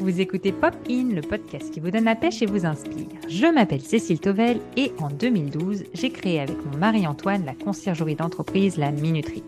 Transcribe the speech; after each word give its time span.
Vous 0.00 0.20
écoutez 0.20 0.52
Pop 0.52 0.76
In, 0.88 1.12
le 1.12 1.22
podcast 1.22 1.72
qui 1.72 1.80
vous 1.80 1.90
donne 1.90 2.04
la 2.04 2.14
pêche 2.14 2.40
et 2.40 2.46
vous 2.46 2.64
inspire. 2.64 3.08
Je 3.28 3.46
m'appelle 3.52 3.80
Cécile 3.80 4.20
Tovel 4.20 4.60
et 4.76 4.92
en 5.00 5.08
2012, 5.08 5.82
j'ai 5.92 6.10
créé 6.10 6.38
avec 6.38 6.56
mon 6.64 6.78
mari 6.78 7.04
Antoine 7.04 7.44
la 7.44 7.54
conciergerie 7.54 8.14
d'entreprise 8.14 8.76
La 8.76 8.92
Minuterie. 8.92 9.42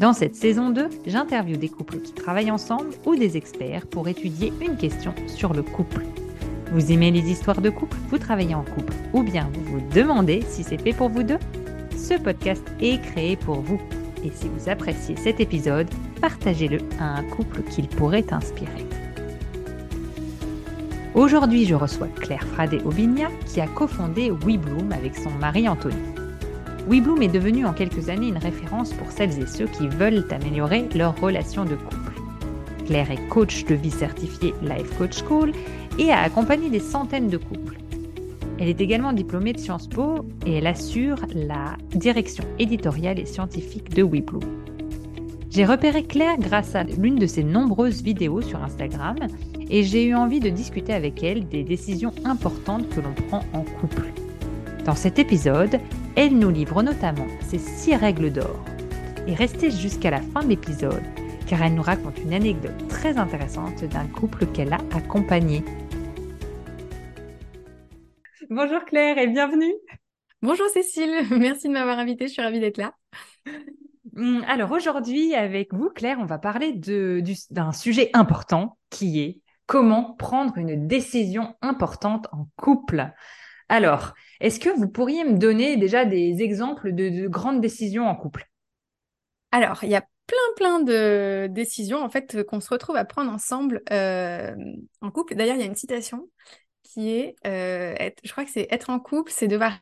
Dans 0.00 0.14
cette 0.14 0.34
saison 0.34 0.70
2, 0.70 0.88
j'interviewe 1.06 1.58
des 1.58 1.68
couples 1.68 1.98
qui 1.98 2.14
travaillent 2.14 2.50
ensemble 2.50 2.88
ou 3.04 3.16
des 3.16 3.36
experts 3.36 3.86
pour 3.86 4.08
étudier 4.08 4.50
une 4.66 4.78
question 4.78 5.14
sur 5.26 5.52
le 5.52 5.62
couple. 5.62 6.06
Vous 6.72 6.90
aimez 6.90 7.10
les 7.10 7.30
histoires 7.30 7.60
de 7.60 7.68
couple 7.68 7.98
Vous 8.08 8.18
travaillez 8.18 8.54
en 8.54 8.64
couple 8.64 8.94
Ou 9.12 9.22
bien 9.22 9.50
vous 9.52 9.72
vous 9.72 9.88
demandez 9.94 10.42
si 10.48 10.64
c'est 10.64 10.80
fait 10.80 10.94
pour 10.94 11.10
vous 11.10 11.22
deux? 11.22 11.38
Ce 11.98 12.14
podcast 12.14 12.64
est 12.80 12.98
créé 13.02 13.36
pour 13.36 13.60
vous. 13.60 13.80
Et 14.24 14.30
si 14.34 14.48
vous 14.48 14.70
appréciez 14.70 15.16
cet 15.16 15.38
épisode, 15.38 15.90
partagez-le 16.22 16.78
à 16.98 17.18
un 17.18 17.24
couple 17.24 17.60
qu'il 17.64 17.88
pourrait 17.88 18.32
inspirer. 18.32 18.86
Aujourd'hui, 21.14 21.66
je 21.66 21.74
reçois 21.74 22.08
Claire 22.08 22.46
Fradet-Aubignac 22.54 23.32
qui 23.44 23.60
a 23.60 23.66
cofondé 23.66 24.30
WeBloom 24.30 24.92
avec 24.92 25.14
son 25.14 25.28
mari 25.32 25.68
Anthony. 25.68 25.94
WeBloom 26.88 27.20
est 27.20 27.28
devenu 27.28 27.66
en 27.66 27.74
quelques 27.74 28.08
années 28.08 28.28
une 28.28 28.38
référence 28.38 28.94
pour 28.94 29.10
celles 29.10 29.38
et 29.38 29.46
ceux 29.46 29.66
qui 29.66 29.88
veulent 29.88 30.24
améliorer 30.30 30.88
leur 30.94 31.20
relation 31.20 31.66
de 31.66 31.74
couple. 31.74 32.12
Claire 32.86 33.10
est 33.10 33.28
coach 33.28 33.66
de 33.66 33.74
vie 33.74 33.90
certifiée 33.90 34.54
Life 34.62 34.96
Coach 34.96 35.22
School 35.22 35.52
et 35.98 36.10
a 36.10 36.22
accompagné 36.22 36.70
des 36.70 36.80
centaines 36.80 37.28
de 37.28 37.36
couples. 37.36 37.76
Elle 38.58 38.68
est 38.68 38.80
également 38.80 39.12
diplômée 39.12 39.52
de 39.52 39.58
Sciences 39.58 39.88
Po 39.88 40.24
et 40.46 40.54
elle 40.54 40.66
assure 40.66 41.18
la 41.34 41.76
direction 41.94 42.44
éditoriale 42.58 43.18
et 43.18 43.26
scientifique 43.26 43.94
de 43.94 44.02
WeBloom. 44.02 44.62
J'ai 45.50 45.66
repéré 45.66 46.04
Claire 46.04 46.38
grâce 46.38 46.74
à 46.74 46.84
l'une 46.84 47.16
de 47.16 47.26
ses 47.26 47.44
nombreuses 47.44 48.02
vidéos 48.02 48.40
sur 48.40 48.62
Instagram 48.62 49.18
et 49.72 49.82
j'ai 49.84 50.04
eu 50.04 50.14
envie 50.14 50.38
de 50.38 50.50
discuter 50.50 50.92
avec 50.92 51.22
elle 51.22 51.48
des 51.48 51.64
décisions 51.64 52.12
importantes 52.26 52.90
que 52.90 53.00
l'on 53.00 53.14
prend 53.14 53.40
en 53.54 53.64
couple. 53.64 54.12
Dans 54.84 54.94
cet 54.94 55.18
épisode, 55.18 55.80
elle 56.14 56.38
nous 56.38 56.50
livre 56.50 56.82
notamment 56.82 57.26
ses 57.40 57.58
six 57.58 57.96
règles 57.96 58.30
d'or. 58.30 58.62
Et 59.26 59.34
restez 59.34 59.70
jusqu'à 59.70 60.10
la 60.10 60.20
fin 60.20 60.42
de 60.42 60.48
l'épisode, 60.48 61.02
car 61.48 61.62
elle 61.62 61.74
nous 61.74 61.82
raconte 61.82 62.18
une 62.18 62.34
anecdote 62.34 62.86
très 62.88 63.16
intéressante 63.16 63.82
d'un 63.84 64.06
couple 64.08 64.44
qu'elle 64.44 64.74
a 64.74 64.80
accompagné. 64.94 65.64
Bonjour 68.50 68.84
Claire 68.84 69.16
et 69.16 69.26
bienvenue. 69.26 69.72
Bonjour 70.42 70.66
Cécile, 70.68 71.14
merci 71.30 71.68
de 71.68 71.72
m'avoir 71.72 71.98
invitée, 71.98 72.26
je 72.26 72.32
suis 72.34 72.42
ravie 72.42 72.60
d'être 72.60 72.76
là. 72.76 72.92
Hum, 74.16 74.44
alors 74.46 74.70
aujourd'hui, 74.72 75.34
avec 75.34 75.72
vous, 75.72 75.88
Claire, 75.88 76.18
on 76.20 76.26
va 76.26 76.38
parler 76.38 76.74
d'un 76.74 77.72
sujet 77.72 78.10
important 78.12 78.76
qui 78.90 79.20
est 79.20 79.41
comment 79.72 80.12
prendre 80.12 80.58
une 80.58 80.86
décision 80.86 81.56
importante 81.62 82.26
en 82.32 82.46
couple. 82.56 83.10
Alors, 83.70 84.12
est-ce 84.40 84.60
que 84.60 84.68
vous 84.68 84.86
pourriez 84.86 85.24
me 85.24 85.38
donner 85.38 85.78
déjà 85.78 86.04
des 86.04 86.42
exemples 86.42 86.92
de, 86.92 87.26
grandes 87.26 87.62
décisions 87.62 88.06
en 88.06 88.14
couple? 88.14 88.50
Alors, 89.50 89.82
il 89.82 89.88
y 89.88 89.94
a 89.94 90.04
plein 90.26 90.36
plein 90.56 90.80
de 90.80 91.46
décisions 91.46 92.04
en 92.04 92.10
fait 92.10 92.42
qu'on 92.44 92.60
se 92.60 92.68
retrouve 92.68 92.96
à 92.96 93.06
prendre 93.06 93.32
ensemble 93.32 93.80
euh, 93.90 94.54
en 95.00 95.10
couple. 95.10 95.36
D'ailleurs, 95.36 95.56
il 95.56 95.60
y 95.60 95.64
a 95.64 95.68
une 95.68 95.74
citation 95.74 96.28
qui 96.82 97.08
est, 97.08 97.36
euh, 97.46 97.94
je 98.22 98.30
crois 98.30 98.44
que 98.44 98.50
c'est 98.50 98.68
être 98.70 98.90
en 98.90 99.00
couple, 99.00 99.32
c'est 99.34 99.48
devoir 99.48 99.78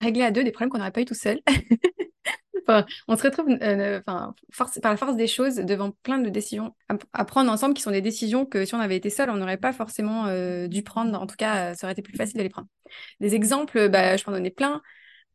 régler 0.00 0.24
à 0.24 0.32
deux 0.32 0.42
des 0.42 0.50
problèmes 0.50 0.70
qu'on 0.70 0.78
n'aurait 0.78 0.90
pas 0.90 1.02
eu 1.02 1.04
tout 1.04 1.14
seul. 1.14 1.38
on 3.08 3.16
se 3.16 3.22
retrouve 3.22 3.48
euh, 3.62 4.00
enfin, 4.06 4.34
par 4.82 4.92
la 4.92 4.96
force 4.96 5.16
des 5.16 5.26
choses 5.26 5.56
devant 5.56 5.90
plein 6.02 6.18
de 6.18 6.28
décisions 6.28 6.74
à, 7.12 7.24
prendre 7.24 7.50
ensemble 7.50 7.74
qui 7.74 7.82
sont 7.82 7.90
des 7.90 8.00
décisions 8.00 8.44
que 8.44 8.64
si 8.64 8.74
on 8.74 8.80
avait 8.80 8.96
été 8.96 9.10
seul, 9.10 9.30
on 9.30 9.36
n'aurait 9.36 9.56
pas 9.56 9.72
forcément 9.72 10.26
euh, 10.26 10.66
dû 10.66 10.82
prendre. 10.82 11.20
En 11.20 11.26
tout 11.26 11.36
cas, 11.36 11.74
ça 11.74 11.86
aurait 11.86 11.92
été 11.92 12.02
plus 12.02 12.16
facile 12.16 12.36
de 12.38 12.42
les 12.42 12.48
prendre. 12.48 12.68
Des 13.20 13.34
exemples, 13.34 13.88
bah, 13.88 14.16
je 14.16 14.24
peux 14.24 14.30
en 14.30 14.34
donner 14.34 14.50
plein. 14.50 14.82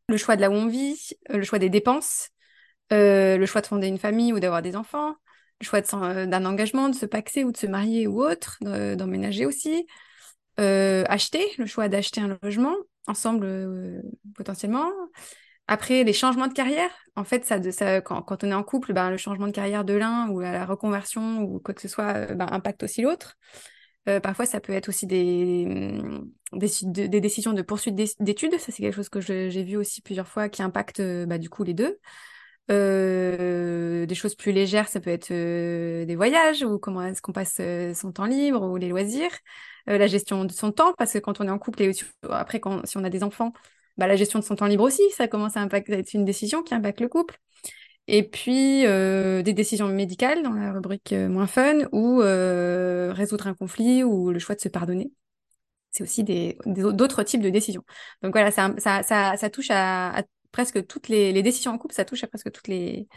Le 0.09 0.17
choix 0.17 0.35
de 0.35 0.41
là 0.41 0.49
où 0.49 0.53
on 0.53 0.67
vit, 0.67 1.11
euh, 1.31 1.37
le 1.37 1.43
choix 1.43 1.59
des 1.59 1.69
dépenses, 1.69 2.29
le 2.91 3.45
choix 3.47 3.61
de 3.61 3.67
fonder 3.67 3.87
une 3.87 3.97
famille 3.97 4.33
ou 4.33 4.39
d'avoir 4.39 4.61
des 4.61 4.75
enfants, 4.75 5.15
le 5.59 5.65
choix 5.65 5.81
d'un 5.81 6.45
engagement, 6.45 6.89
de 6.89 6.95
se 6.95 7.07
paxer 7.07 7.43
ou 7.43 7.51
de 7.51 7.57
se 7.57 7.65
marier 7.65 8.05
ou 8.05 8.21
autre, 8.23 8.57
d'emménager 8.61 9.47
aussi. 9.47 9.87
acheter, 10.57 11.43
le 11.57 11.65
choix 11.65 11.89
d'acheter 11.89 12.21
un 12.21 12.37
logement 12.43 12.75
ensemble 13.07 14.03
potentiellement. 14.35 14.91
Après, 15.67 16.03
les 16.03 16.13
changements 16.13 16.47
de 16.47 16.53
carrière, 16.53 16.89
en 17.15 17.23
fait, 17.23 17.45
ça, 17.45 17.61
ça 17.71 18.01
quand, 18.01 18.43
on 18.43 18.49
est 18.49 18.53
en 18.53 18.63
couple, 18.63 18.93
ben, 18.93 19.09
le 19.09 19.17
changement 19.17 19.47
de 19.47 19.51
carrière 19.51 19.85
de 19.85 19.93
l'un 19.93 20.27
ou 20.29 20.41
la 20.41 20.65
reconversion 20.65 21.41
ou 21.41 21.59
quoi 21.59 21.73
que 21.73 21.81
ce 21.81 21.87
soit 21.87 22.13
euh, 22.31 22.35
ben, 22.35 22.47
impacte 22.51 22.83
aussi 22.83 23.01
l'autre. 23.01 23.37
Euh, 24.09 24.19
parfois, 24.19 24.45
ça 24.45 24.59
peut 24.59 24.73
être 24.73 24.89
aussi 24.89 25.07
des, 25.07 25.65
mm, 25.65 26.29
décisions 27.07 27.53
de 27.53 27.61
poursuite 27.61 27.95
d'études. 27.95 28.59
Ça, 28.59 28.71
c'est 28.73 28.83
quelque 28.83 28.95
chose 28.95 29.09
que 29.09 29.21
j'ai 29.21 29.63
vu 29.63 29.77
aussi 29.77 30.01
plusieurs 30.01 30.27
fois 30.27 30.49
qui 30.49 30.61
impacte 30.61 30.99
euh, 30.99 31.25
bah, 31.25 31.37
du 31.37 31.49
coup 31.49 31.63
les 31.63 31.73
deux. 31.73 31.97
Des 32.69 34.15
choses 34.15 34.35
plus 34.35 34.51
légères, 34.51 34.87
ça 34.89 34.99
peut 34.99 35.09
être 35.09 35.29
des 35.29 36.15
voyages 36.15 36.63
ou 36.63 36.79
comment 36.79 37.01
est-ce 37.03 37.21
qu'on 37.21 37.33
passe 37.33 37.61
son 37.93 38.11
temps 38.11 38.25
libre 38.25 38.61
ou 38.63 38.77
les 38.77 38.87
loisirs, 38.87 39.31
la 39.85 40.07
gestion 40.07 40.45
de 40.45 40.51
son 40.51 40.71
temps 40.71 40.93
parce 40.97 41.13
que 41.13 41.19
quand 41.19 41.41
on 41.41 41.47
est 41.47 41.51
en 41.51 41.59
couple 41.59 41.81
et 41.83 41.91
après 42.29 42.59
quand 42.61 42.85
si 42.85 42.97
on 42.97 43.03
a 43.03 43.09
des 43.09 43.23
enfants, 43.23 43.53
bah, 43.97 44.07
la 44.07 44.15
gestion 44.15 44.39
de 44.39 44.43
son 44.43 44.55
temps 44.55 44.65
libre 44.65 44.83
aussi, 44.83 45.03
ça 45.11 45.27
commence 45.27 45.57
à 45.57 45.61
impacter, 45.61 45.93
être 45.93 46.13
une 46.13 46.25
décision 46.25 46.63
qui 46.63 46.73
impacte 46.73 47.01
le 47.01 47.09
couple. 47.09 47.39
Et 48.07 48.23
puis 48.23 48.85
euh, 48.85 49.41
des 49.43 49.53
décisions 49.53 49.87
médicales 49.87 50.43
dans 50.43 50.51
la 50.51 50.73
rubrique 50.73 51.13
euh, 51.13 51.29
moins 51.29 51.47
fun 51.47 51.87
ou 51.93 52.21
euh, 52.21 53.13
résoudre 53.13 53.47
un 53.47 53.53
conflit 53.53 54.03
ou 54.03 54.31
le 54.31 54.39
choix 54.39 54.55
de 54.55 54.59
se 54.61 54.67
pardonner. 54.67 55.11
C'est 55.91 56.03
aussi 56.03 56.23
des, 56.23 56.57
d'autres 56.65 57.23
types 57.23 57.41
de 57.41 57.49
décisions. 57.49 57.83
Donc 58.21 58.33
voilà, 58.33 58.51
ça, 58.51 58.73
ça, 58.77 59.03
ça, 59.03 59.37
ça 59.37 59.49
touche 59.49 59.69
à, 59.69 60.23
presque 60.51 60.85
toutes 60.87 61.07
les, 61.07 61.31
les, 61.31 61.43
décisions 61.43 61.71
en 61.71 61.77
couple, 61.77 61.93
ça 61.93 62.03
touche 62.03 62.23
à 62.23 62.27
presque 62.27 62.51
toutes 62.51 62.67
les, 62.67 63.07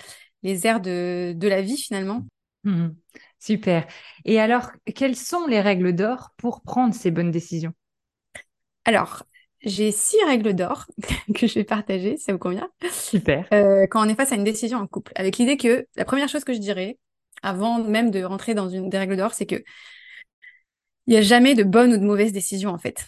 les 0.43 0.66
aires 0.66 0.81
de, 0.81 1.32
de 1.34 1.48
la 1.48 1.62
vie 1.62 1.78
finalement. 1.78 2.26
Mmh 2.64 2.88
super. 3.38 3.87
Et 4.25 4.41
alors, 4.41 4.72
quelles 4.94 5.16
sont 5.16 5.47
les 5.47 5.60
règles 5.60 5.94
d'or 5.94 6.31
pour 6.37 6.62
prendre 6.62 6.94
ces 6.94 7.10
bonnes 7.10 7.31
décisions? 7.31 7.72
Alors, 8.84 9.25
j'ai 9.66 9.91
six 9.91 10.16
règles 10.25 10.54
d'or 10.54 10.87
que 11.34 11.47
je 11.47 11.54
vais 11.54 11.65
partager, 11.65 12.16
ça 12.16 12.32
vous 12.32 12.38
convient? 12.38 12.71
Super. 12.91 13.47
Euh, 13.53 13.87
quand 13.87 14.04
on 14.04 14.09
est 14.09 14.15
face 14.15 14.32
à 14.32 14.37
une 14.37 14.44
décision 14.44 14.78
en 14.78 14.87
couple, 14.87 15.12
avec 15.16 15.37
l'idée 15.37 15.56
que 15.56 15.87
la 15.97 16.04
première 16.04 16.28
chose 16.28 16.44
que 16.44 16.54
je 16.54 16.59
dirais, 16.59 16.99
avant 17.43 17.82
même 17.82 18.10
de 18.10 18.22
rentrer 18.22 18.55
dans 18.55 18.69
une 18.69 18.88
des 18.88 18.97
règles 18.97 19.16
d'or, 19.16 19.34
c'est 19.34 19.44
que 19.44 19.56
il 21.06 21.10
n'y 21.10 21.16
a 21.16 21.22
jamais 21.22 21.55
de 21.55 21.62
bonne 21.62 21.93
ou 21.93 21.97
de 21.99 22.05
mauvaise 22.05 22.32
décision 22.32 22.71
en 22.71 22.78
fait. 22.78 23.06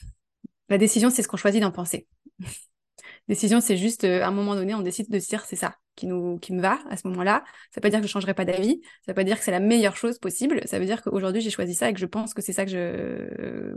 La 0.69 0.79
décision, 0.79 1.11
c'est 1.11 1.23
ce 1.23 1.29
qu'on 1.29 1.37
choisit 1.37 1.63
d'en 1.63 1.73
penser. 1.73 2.07
décision, 3.29 3.61
c'est 3.61 3.77
juste 3.77 4.05
euh, 4.05 4.23
à 4.23 4.29
un 4.29 4.33
moment 4.33 4.55
donné, 4.55 4.75
on 4.75 4.83
décide 4.83 5.11
de 5.11 5.19
se 5.19 5.29
dire 5.29 5.45
c'est 5.45 5.57
ça 5.57 5.77
qui 5.95 6.07
nous 6.07 6.39
qui 6.39 6.53
me 6.53 6.61
va 6.61 6.79
à 6.91 6.97
ce 6.97 7.09
moment-là. 7.09 7.45
Ça 7.71 7.77
veut 7.77 7.83
pas 7.83 7.91
dire 7.91 8.01
que 8.01 8.07
je 8.07 8.13
changerai 8.13 8.35
pas 8.35 8.45
d'avis. 8.45 8.81
Ça 9.07 9.13
veut 9.13 9.15
pas 9.15 9.25
dire 9.25 9.39
que 9.39 9.45
c'est 9.45 9.51
la 9.51 9.61
meilleure 9.61 9.97
chose 9.97 10.19
possible. 10.19 10.61
Ça 10.67 10.79
veut 10.79 10.87
dire 10.87 11.03
qu'aujourd'hui 11.03 11.41
j'ai 11.41 11.51
choisi 11.51 11.75
ça 11.75 11.89
et 11.89 11.93
que 11.93 12.01
je 12.01 12.07
pense 12.07 12.35
que 12.35 12.43
c'est 12.43 12.53
ça 12.53 12.65
que 12.65 12.71
je 12.71 13.77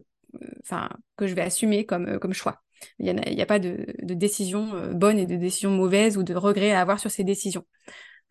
enfin, 0.63 0.89
que 1.17 1.27
je 1.27 1.35
vais 1.35 1.41
assumer 1.41 1.85
comme, 1.85 2.07
euh, 2.07 2.19
comme 2.19 2.33
choix. 2.33 2.61
Il 2.99 3.13
n'y 3.13 3.41
a, 3.41 3.45
pas 3.45 3.59
de, 3.59 3.85
de 4.01 4.13
décision 4.13 4.73
euh, 4.75 4.93
bonne 4.93 5.17
et 5.17 5.25
de 5.25 5.35
décision 5.35 5.71
mauvaise 5.71 6.17
ou 6.17 6.23
de 6.23 6.33
regret 6.33 6.71
à 6.71 6.81
avoir 6.81 6.99
sur 6.99 7.11
ces 7.11 7.23
décisions. 7.23 7.65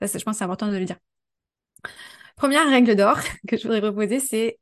Ça, 0.03 0.19
je 0.19 0.25
pense 0.25 0.39
c'est 0.39 0.45
important 0.45 0.69
de 0.69 0.77
le 0.77 0.85
dire. 0.85 0.97
Première 2.37 2.69
règle 2.69 2.97
d'or 2.97 3.19
que 3.49 3.57
je 3.57 3.63
voudrais 3.65 3.81
proposer, 3.83 4.21
c'est 4.21 4.59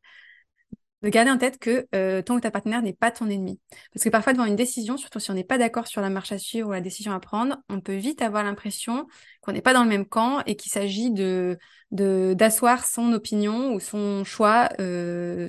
de 1.03 1.09
garder 1.11 1.31
en 1.31 1.39
tête 1.39 1.59
que 1.59 1.87
euh, 1.95 2.23
ton 2.23 2.35
ou 2.35 2.41
ta 2.41 2.51
partenaire 2.51 2.83
n'est 2.83 2.93
pas 2.93 3.11
ton 3.11 3.29
ennemi. 3.29 3.61
Parce 3.93 4.03
que 4.03 4.09
parfois, 4.09 4.33
devant 4.33 4.47
une 4.47 4.57
décision, 4.57 4.97
surtout 4.97 5.21
si 5.21 5.31
on 5.31 5.35
n'est 5.35 5.45
pas 5.45 5.59
d'accord 5.59 5.87
sur 5.87 6.01
la 6.01 6.11
marche 6.11 6.33
à 6.33 6.39
suivre 6.39 6.69
ou 6.69 6.73
la 6.73 6.81
décision 6.81 7.13
à 7.13 7.21
prendre, 7.21 7.57
on 7.69 7.81
peut 7.81 7.95
vite 7.95 8.21
avoir 8.21 8.43
l'impression 8.43 9.07
qu'on 9.41 9.53
n'est 9.53 9.63
pas 9.63 9.75
dans 9.75 9.85
le 9.85 9.89
même 9.89 10.07
camp 10.07 10.43
et 10.47 10.57
qu'il 10.57 10.73
s'agit 10.73 11.11
de 11.11 11.57
d'asseoir 11.91 12.85
son 12.85 13.13
opinion 13.15 13.73
ou 13.73 13.81
son 13.81 14.23
choix 14.23 14.69
euh, 14.79 15.49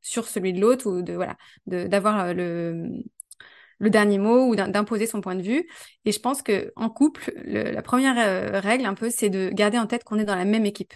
sur 0.00 0.26
celui 0.26 0.54
de 0.54 0.60
l'autre 0.60 0.90
ou 0.90 1.02
de 1.02 1.12
voilà 1.12 1.36
d'avoir 1.66 2.32
le 2.32 3.02
le 3.78 3.90
dernier 3.90 4.18
mot 4.18 4.46
ou 4.48 4.56
d'imposer 4.56 5.06
son 5.06 5.20
point 5.20 5.34
de 5.34 5.42
vue. 5.42 5.68
Et 6.04 6.12
je 6.12 6.20
pense 6.20 6.42
que 6.42 6.72
en 6.76 6.90
couple, 6.90 7.32
la 7.44 7.82
première 7.82 8.18
euh, 8.18 8.60
règle 8.60 8.86
un 8.86 8.94
peu, 8.94 9.10
c'est 9.10 9.30
de 9.30 9.50
garder 9.50 9.78
en 9.78 9.86
tête 9.86 10.04
qu'on 10.04 10.18
est 10.18 10.24
dans 10.24 10.36
la 10.36 10.44
même 10.44 10.66
équipe 10.66 10.94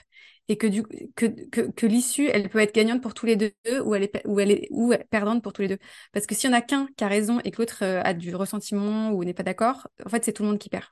et 0.49 0.57
que, 0.57 0.67
du, 0.67 0.83
que, 1.15 1.27
que, 1.51 1.61
que 1.71 1.87
l'issue, 1.87 2.27
elle 2.27 2.49
peut 2.49 2.59
être 2.59 2.75
gagnante 2.75 3.01
pour 3.01 3.15
tous 3.15 3.27
les 3.27 3.37
deux 3.37 3.53
ou 3.85 3.95
elle 3.95 4.03
est, 4.05 4.27
ou 4.27 4.41
elle 4.41 4.51
est, 4.51 4.69
ou 4.71 4.93
perdante 5.11 5.43
pour 5.43 5.53
tous 5.53 5.63
les 5.63 5.69
deux. 5.69 5.79
Parce 6.13 6.27
que 6.27 6.35
s'il 6.35 6.51
y 6.51 6.53
en 6.53 6.57
a 6.57 6.61
qu'un 6.63 6.89
qui 6.97 7.05
a 7.05 7.09
raison 7.09 7.41
et 7.45 7.51
que 7.51 7.59
l'autre 7.63 7.79
euh, 7.83 8.03
a 8.05 8.13
du 8.15 8.35
ressentiment 8.35 9.11
ou 9.13 9.25
n'est 9.25 9.35
pas 9.35 9.45
d'accord, 9.45 9.89
en 10.05 10.09
fait, 10.09 10.25
c'est 10.25 10.33
tout 10.33 10.43
le 10.43 10.49
monde 10.51 10.59
qui 10.59 10.69
perd. 10.69 10.85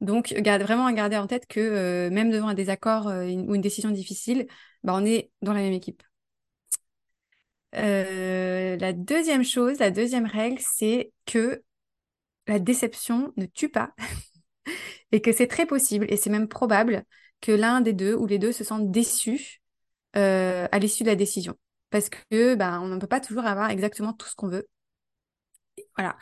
Donc, 0.00 0.32
garde, 0.34 0.62
vraiment 0.62 0.86
à 0.86 0.92
garder 0.92 1.16
en 1.18 1.26
tête 1.26 1.46
que 1.46 1.60
euh, 1.60 2.10
même 2.10 2.30
devant 2.30 2.48
un 2.48 2.54
désaccord 2.54 3.06
ou 3.06 3.54
une 3.54 3.60
décision 3.60 3.90
difficile, 3.90 4.46
bah, 4.82 4.94
on 4.96 5.04
est 5.04 5.30
dans 5.42 5.52
la 5.52 5.60
même 5.60 5.72
équipe. 5.74 6.02
La 7.72 8.92
deuxième 8.92 9.44
chose, 9.44 9.78
la 9.78 9.90
deuxième 9.90 10.26
règle, 10.26 10.60
c'est 10.60 11.12
que 11.26 11.62
la 12.46 12.58
déception 12.58 13.32
ne 13.36 13.46
tue 13.46 13.68
pas 13.68 13.94
et 15.12 15.20
que 15.20 15.32
c'est 15.32 15.46
très 15.46 15.66
possible 15.66 16.06
et 16.08 16.16
c'est 16.16 16.30
même 16.30 16.48
probable 16.48 17.04
que 17.40 17.52
l'un 17.52 17.80
des 17.80 17.92
deux 17.92 18.14
ou 18.14 18.26
les 18.26 18.38
deux 18.38 18.52
se 18.52 18.64
sentent 18.64 18.90
déçus 18.90 19.60
euh, 20.16 20.66
à 20.72 20.78
l'issue 20.78 21.04
de 21.04 21.08
la 21.08 21.16
décision. 21.16 21.54
parce 21.90 22.08
que 22.08 22.54
ben, 22.54 22.80
on 22.80 22.88
ne 22.88 22.98
peut 22.98 23.06
pas 23.06 23.20
toujours 23.20 23.46
avoir 23.46 23.70
exactement 23.70 24.12
tout 24.12 24.28
ce 24.28 24.34
qu'on 24.34 24.48
veut. 24.48 24.66
Voilà. 25.96 26.16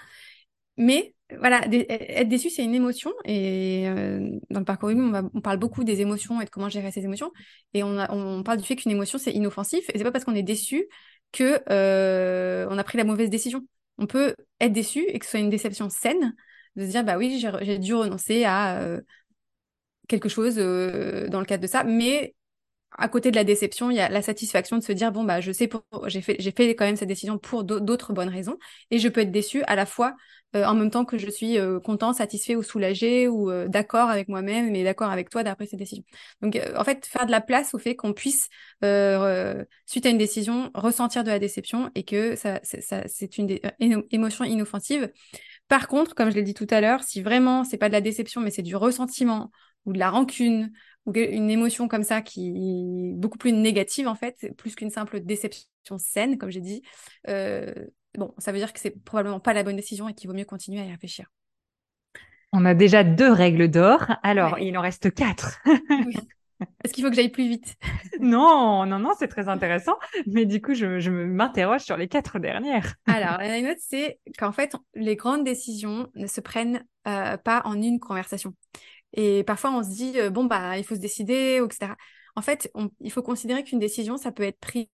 Mais 0.77 1.15
voilà, 1.39 1.63
être 1.67 2.29
déçu, 2.29 2.51
c'est 2.51 2.65
une 2.65 2.75
émotion. 2.75 3.13
Et 3.25 3.89
euh, 3.89 4.39
dans 4.51 4.61
le 4.61 4.65
parcours 4.65 4.91
humain, 4.91 5.31
on, 5.35 5.41
parle 5.41 5.59
beaucoup 5.59 5.85
des 5.85 6.01
émotions 6.01 6.41
et 6.41 6.45
de 6.45 6.51
comment 6.51 6.69
gérer 6.69 6.93
ces 6.93 7.05
émotions. 7.05 7.33
Et 7.75 7.83
on, 7.83 7.99
on 8.11 8.43
parle 8.43 8.59
du 8.59 8.65
fait 8.65 8.77
qu'une 8.77 8.93
émotion, 8.93 9.19
c'est 9.19 9.33
inoffensif. 9.33 9.89
Et 9.93 9.99
c'est 9.99 10.05
pas 10.05 10.13
parce 10.13 10.25
qu'on 10.25 10.35
est 10.35 10.43
déçu 10.43 10.87
que 11.33 11.61
euh, 11.71 12.67
on 12.71 12.79
a 12.79 12.85
pris 12.85 12.99
la 12.99 13.05
mauvaise 13.05 13.31
décision. 13.31 13.67
On 13.99 14.07
peut 14.07 14.35
être 14.61 14.73
déçu 14.73 15.05
et 15.09 15.19
que 15.19 15.25
ce 15.25 15.33
soit 15.33 15.41
une 15.41 15.51
déception 15.51 15.89
saine, 15.91 16.35
de 16.77 16.85
se 16.85 16.91
dire 16.91 17.05
bah 17.05 17.17
oui, 17.19 17.45
j'ai 17.63 17.79
dû 17.79 17.95
renoncer 17.95 18.45
à 18.45 18.81
euh, 18.81 19.01
quelque 20.09 20.29
chose 20.29 20.57
dans 20.57 21.41
le 21.41 21.45
cadre 21.45 21.63
de 21.63 21.67
ça, 21.67 21.85
mais 21.85 22.35
à 22.99 23.09
côté 23.09 23.31
de 23.31 23.37
la 23.37 23.45
déception, 23.45 23.91
il 23.91 23.97
y 23.97 24.01
a 24.01 24.09
la 24.09 24.23
satisfaction 24.23 24.77
de 24.77 24.83
se 24.83 24.93
dire 24.93 25.13
bon 25.13 25.25
bah 25.25 25.41
je 25.41 25.53
sais 25.53 25.69
pour 25.69 25.85
j'ai 26.07 26.21
fait 26.21 26.37
j'ai 26.41 26.53
quand 26.53 26.85
même 26.85 26.97
cette 26.97 27.09
décision 27.09 27.39
pour 27.39 27.65
d'autres 27.65 28.13
bonnes 28.13 28.29
raisons 28.29 28.59
et 28.91 28.99
je 28.99 29.09
peux 29.09 29.21
être 29.21 29.31
déçu 29.31 29.63
à 29.63 29.77
la 29.77 29.87
fois 29.87 30.17
euh, 30.57 30.65
en 30.65 30.75
même 30.75 30.91
temps 30.91 31.05
que 31.05 31.19
je 31.19 31.29
suis 31.29 31.59
euh, 31.59 31.79
content, 31.79 32.15
satisfait 32.15 32.57
ou 32.57 32.63
soulagé 32.63 33.29
ou 33.29 33.51
euh, 33.51 33.69
d'accord 33.69 34.09
avec 34.09 34.29
moi-même 34.29 34.71
mais 34.73 34.83
d'accord 34.83 35.11
avec 35.11 35.29
toi 35.29 35.43
d'après 35.45 35.67
cette 35.67 35.79
décision. 35.79 36.05
Donc 36.41 36.59
en 36.75 36.85
fait 36.85 37.07
faire 37.07 37.27
de 37.27 37.31
la 37.31 37.41
place 37.41 37.75
au 37.75 37.79
fait 37.79 37.95
qu'on 37.95 38.15
puisse 38.15 38.49
suite 39.87 40.07
à 40.07 40.09
une 40.09 40.19
décision 40.19 40.71
ressentir 40.75 41.23
de 41.23 41.31
la 41.31 41.39
déception 41.39 41.91
et 41.95 42.03
que 42.03 42.35
c'est 42.35 43.39
une, 43.39 43.59
une 43.79 44.05
émotion 44.11 44.45
inoffensive. 44.45 45.11
Par 45.69 45.87
contre, 45.87 46.15
comme 46.15 46.31
je 46.31 46.35
l'ai 46.35 46.43
dit 46.43 46.55
tout 46.55 46.67
à 46.71 46.81
l'heure, 46.81 47.03
si 47.03 47.21
vraiment 47.23 47.63
c'est 47.65 47.77
pas 47.77 47.89
de 47.89 47.95
la 47.95 48.01
déception 48.01 48.41
mais 48.41 48.51
c'est 48.51 48.63
du 48.63 48.75
ressentiment 48.75 49.51
ou 49.85 49.93
de 49.93 49.99
la 49.99 50.11
rancune 50.11 50.73
ou 51.09 51.13
une 51.15 51.49
émotion 51.49 51.89
comme 51.89 52.03
ça 52.03 52.21
qui 52.21 52.49
est 52.49 53.15
beaucoup 53.15 53.39
plus 53.39 53.53
négative 53.53 54.07
en 54.07 54.15
fait, 54.15 54.53
plus 54.59 54.75
qu'une 54.75 54.91
simple 54.91 55.21
déception 55.21 55.97
saine, 55.97 56.37
comme 56.37 56.51
j'ai 56.51 56.61
dit, 56.61 56.83
euh, 57.29 57.73
bon, 58.17 58.35
ça 58.37 58.53
veut 58.53 58.59
dire 58.59 58.75
que 58.75 58.79
c'est 58.79 59.03
probablement 59.05 59.41
pas 59.41 59.55
la 59.55 59.63
bonne 59.63 59.77
décision 59.77 60.09
et 60.09 60.15
qu'il 60.15 60.29
vaut 60.29 60.37
mieux 60.37 60.45
continuer 60.45 60.81
à 60.81 60.85
y 60.85 60.91
réfléchir. 60.91 61.31
On 62.53 62.67
a 62.67 62.75
déjà 62.75 63.05
deux 63.05 63.33
règles 63.33 63.69
d'or, 63.69 64.05
alors 64.23 64.59
il 64.59 64.77
en 64.77 64.83
reste 64.83 65.15
quatre. 65.15 65.61
Est-ce 66.85 66.93
qu'il 66.93 67.05
faut 67.05 67.11
que 67.11 67.17
j'aille 67.17 67.31
plus 67.31 67.49
vite? 67.49 67.77
Non, 68.21 68.85
non, 68.85 68.99
non, 68.99 69.13
c'est 69.17 69.29
très 69.29 69.49
intéressant. 69.49 69.97
Mais 70.27 70.45
du 70.45 70.61
coup, 70.61 70.75
je, 70.75 70.99
je 70.99 71.11
m'interroge 71.11 71.83
sur 71.83 71.97
les 71.97 72.09
quatre 72.09 72.39
dernières. 72.41 72.95
Alors, 73.07 73.39
l'anecdote, 73.39 73.79
c'est 73.81 74.19
qu'en 74.39 74.51
fait, 74.51 74.75
les 74.95 75.15
grandes 75.15 75.45
décisions 75.45 76.09
ne 76.17 76.27
se 76.27 76.41
prennent 76.41 76.85
euh, 77.07 77.37
pas 77.37 77.63
en 77.65 77.81
une 77.81 78.01
conversation. 78.01 78.55
Et 79.15 79.45
parfois, 79.45 79.71
on 79.73 79.83
se 79.83 79.89
dit, 79.89 80.19
euh, 80.21 80.31
bon, 80.31 80.45
bah, 80.45 80.79
il 80.79 80.85
faut 80.85 80.95
se 80.95 81.01
décider, 81.01 81.61
etc. 81.65 81.97
En 82.37 82.43
fait, 82.43 82.71
il 83.01 83.11
faut 83.11 83.23
considérer 83.23 83.65
qu'une 83.65 83.79
décision, 83.79 84.17
ça 84.17 84.33
peut 84.33 84.45
être 84.45 84.61
pris 84.61 84.91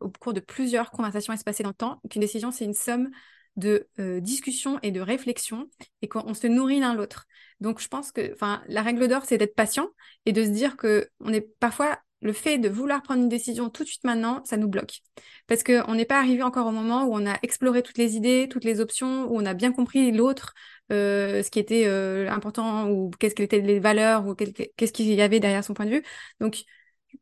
au 0.00 0.10
cours 0.10 0.32
de 0.32 0.40
plusieurs 0.40 0.90
conversations 0.90 1.32
espacées 1.32 1.62
dans 1.62 1.70
le 1.70 1.74
temps, 1.74 2.00
qu'une 2.10 2.20
décision, 2.20 2.50
c'est 2.50 2.64
une 2.64 2.74
somme 2.74 3.10
de 3.56 3.88
euh, 3.98 4.20
discussions 4.20 4.78
et 4.82 4.90
de 4.90 5.00
réflexions 5.00 5.68
et 6.02 6.08
qu'on 6.08 6.34
se 6.34 6.46
nourrit 6.46 6.80
l'un 6.80 6.94
l'autre. 6.94 7.26
Donc, 7.60 7.80
je 7.80 7.88
pense 7.88 8.12
que 8.12 8.34
la 8.68 8.82
règle 8.82 9.08
d'or, 9.08 9.24
c'est 9.24 9.38
d'être 9.38 9.54
patient 9.54 9.88
et 10.26 10.32
de 10.32 10.44
se 10.44 10.50
dire 10.50 10.76
que 10.76 11.08
on 11.20 11.32
est 11.32 11.40
parfois 11.58 11.98
le 12.22 12.32
fait 12.32 12.58
de 12.58 12.68
vouloir 12.68 13.02
prendre 13.02 13.22
une 13.22 13.28
décision 13.28 13.70
tout 13.70 13.84
de 13.84 13.88
suite 13.88 14.04
maintenant, 14.04 14.42
ça 14.44 14.56
nous 14.56 14.68
bloque. 14.68 15.00
Parce 15.46 15.62
qu'on 15.62 15.94
n'est 15.94 16.06
pas 16.06 16.18
arrivé 16.18 16.42
encore 16.42 16.66
au 16.66 16.72
moment 16.72 17.04
où 17.04 17.14
on 17.14 17.26
a 17.26 17.38
exploré 17.42 17.82
toutes 17.82 17.98
les 17.98 18.16
idées, 18.16 18.48
toutes 18.50 18.64
les 18.64 18.80
options, 18.80 19.26
où 19.26 19.36
on 19.38 19.46
a 19.46 19.54
bien 19.54 19.72
compris 19.72 20.12
l'autre, 20.12 20.54
euh, 20.92 21.42
ce 21.42 21.50
qui 21.50 21.58
était 21.58 21.86
euh, 21.86 22.30
important, 22.30 22.88
ou 22.90 23.10
qu'est-ce 23.18 23.34
qu'étaient 23.34 23.60
les 23.60 23.80
valeurs, 23.80 24.26
ou 24.26 24.34
qu'est-ce 24.34 24.92
qu'il 24.92 25.06
y 25.12 25.20
avait 25.22 25.40
derrière 25.40 25.64
son 25.64 25.74
point 25.74 25.86
de 25.86 25.90
vue. 25.90 26.04
Donc 26.40 26.64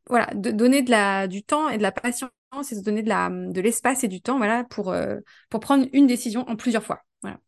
voilà, 0.07 0.27
de 0.33 0.51
donner 0.51 0.81
de 0.81 0.91
la, 0.91 1.27
du 1.27 1.43
temps 1.43 1.69
et 1.69 1.77
de 1.77 1.83
la 1.83 1.91
patience, 1.91 2.31
et 2.71 2.75
de 2.75 2.81
donner 2.81 3.03
de, 3.03 3.09
la, 3.09 3.29
de 3.29 3.61
l'espace 3.61 4.03
et 4.03 4.07
du 4.07 4.21
temps 4.21 4.37
voilà, 4.37 4.63
pour, 4.65 4.91
euh, 4.91 5.17
pour 5.49 5.59
prendre 5.59 5.87
une 5.93 6.07
décision 6.07 6.47
en 6.49 6.55
plusieurs 6.55 6.83
fois. 6.83 7.01
Voilà. 7.21 7.39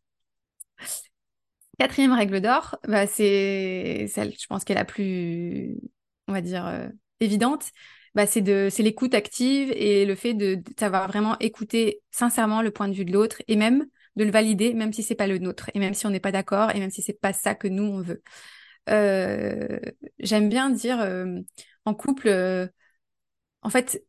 Quatrième 1.79 2.13
règle 2.13 2.41
d'or, 2.41 2.77
bah, 2.87 3.05
c'est 3.05 4.07
celle, 4.07 4.33
je 4.39 4.47
pense, 4.47 4.63
qu'elle 4.63 4.77
est 4.77 4.79
la 4.79 4.85
plus, 4.85 5.77
on 6.27 6.33
va 6.33 6.41
dire, 6.41 6.89
évidente, 7.19 7.65
bah, 8.15 8.25
c'est 8.25 8.41
de 8.41 8.69
c'est 8.71 8.81
l'écoute 8.81 9.13
active 9.13 9.71
et 9.75 10.03
le 10.07 10.15
fait 10.15 10.33
de, 10.33 10.59
savoir 10.79 11.07
vraiment 11.07 11.37
écouter 11.39 12.01
sincèrement 12.09 12.63
le 12.63 12.71
point 12.71 12.87
de 12.87 12.93
vue 12.95 13.05
de 13.05 13.13
l'autre 13.13 13.43
et 13.47 13.55
même 13.55 13.85
de 14.17 14.23
le 14.25 14.31
valider 14.31 14.73
même 14.73 14.91
si 14.91 15.03
c'est 15.03 15.15
pas 15.15 15.27
le 15.27 15.37
nôtre 15.37 15.71
et 15.73 15.79
même 15.79 15.93
si 15.93 16.05
on 16.05 16.09
n'est 16.09 16.19
pas 16.19 16.31
d'accord 16.33 16.75
et 16.75 16.79
même 16.79 16.91
si 16.91 17.01
c'est 17.01 17.13
pas 17.19 17.33
ça 17.33 17.55
que 17.55 17.67
nous 17.67 17.83
on 17.83 18.01
veut. 18.01 18.21
Euh, 18.89 19.79
j'aime 20.19 20.49
bien 20.49 20.69
dire 20.69 20.99
euh, 21.01 21.39
en 21.85 21.93
couple, 21.93 22.29
euh, 22.29 22.67
en 23.61 23.69
fait, 23.69 24.03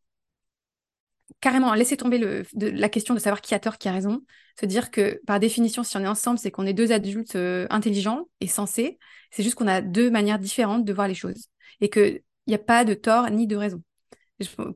carrément 1.40 1.72
laisser 1.74 1.96
tomber 1.96 2.18
le, 2.18 2.44
de, 2.54 2.68
la 2.68 2.88
question 2.88 3.14
de 3.14 3.20
savoir 3.20 3.40
qui 3.40 3.54
a 3.54 3.60
tort, 3.60 3.78
qui 3.78 3.88
a 3.88 3.92
raison, 3.92 4.22
se 4.58 4.66
dire 4.66 4.90
que 4.90 5.20
par 5.26 5.40
définition, 5.40 5.82
si 5.84 5.96
on 5.96 6.00
est 6.00 6.08
ensemble, 6.08 6.38
c'est 6.38 6.50
qu'on 6.50 6.66
est 6.66 6.72
deux 6.74 6.92
adultes 6.92 7.36
intelligents 7.70 8.28
et 8.40 8.48
sensés. 8.48 8.98
C'est 9.30 9.42
juste 9.42 9.54
qu'on 9.56 9.68
a 9.68 9.80
deux 9.80 10.10
manières 10.10 10.38
différentes 10.38 10.84
de 10.84 10.92
voir 10.92 11.08
les 11.08 11.14
choses 11.14 11.48
et 11.80 11.88
que 11.88 12.22
il 12.46 12.50
n'y 12.50 12.54
a 12.54 12.58
pas 12.58 12.84
de 12.84 12.94
tort 12.94 13.30
ni 13.30 13.46
de 13.46 13.56
raison. 13.56 13.82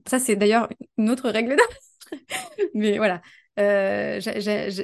Ça, 0.07 0.19
c'est 0.19 0.37
d'ailleurs 0.37 0.69
une 0.99 1.11
autre 1.11 1.31
règle. 1.31 1.57
Mais 2.75 2.99
voilà. 2.99 3.23
Euh, 3.59 4.21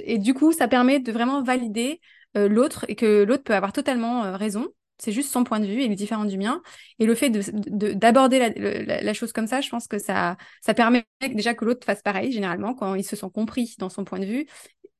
et 0.05 0.19
du 0.19 0.35
coup, 0.35 0.53
ça 0.53 0.69
permet 0.69 1.00
de 1.00 1.12
vraiment 1.12 1.43
valider 1.43 2.00
euh, 2.37 2.49
l'autre 2.49 2.85
et 2.88 2.97
que 2.97 3.25
l'autre 3.25 3.44
peut 3.44 3.55
avoir 3.55 3.73
totalement 3.73 4.25
euh, 4.25 4.37
raison. 4.37 4.69
C'est 4.99 5.12
juste 5.12 5.31
son 5.31 5.44
point 5.44 5.61
de 5.61 5.67
vue, 5.67 5.85
il 5.85 5.93
est 5.93 5.97
différent 5.97 6.25
du 6.25 6.37
mien. 6.37 6.61
Et 6.99 7.06
le 7.06 7.15
fait 7.15 7.31
d'aborder 7.31 8.50
la, 8.50 9.15
chose 9.15 9.32
comme 9.32 9.47
ça, 9.47 9.61
je 9.61 9.69
pense 9.69 9.87
que 9.87 9.99
ça, 9.99 10.37
permet 10.76 11.06
déjà 11.20 11.55
que 11.55 11.65
l'autre 11.65 11.87
fasse 11.87 12.03
pareil, 12.03 12.32
généralement, 12.32 12.75
quand 12.75 12.97
ils 12.97 13.05
se 13.05 13.15
sont 13.15 13.31
compris 13.31 13.76
dans 13.79 13.91
son 13.91 14.05
point 14.05 14.19
de 14.19 14.25
vue. 14.26 14.47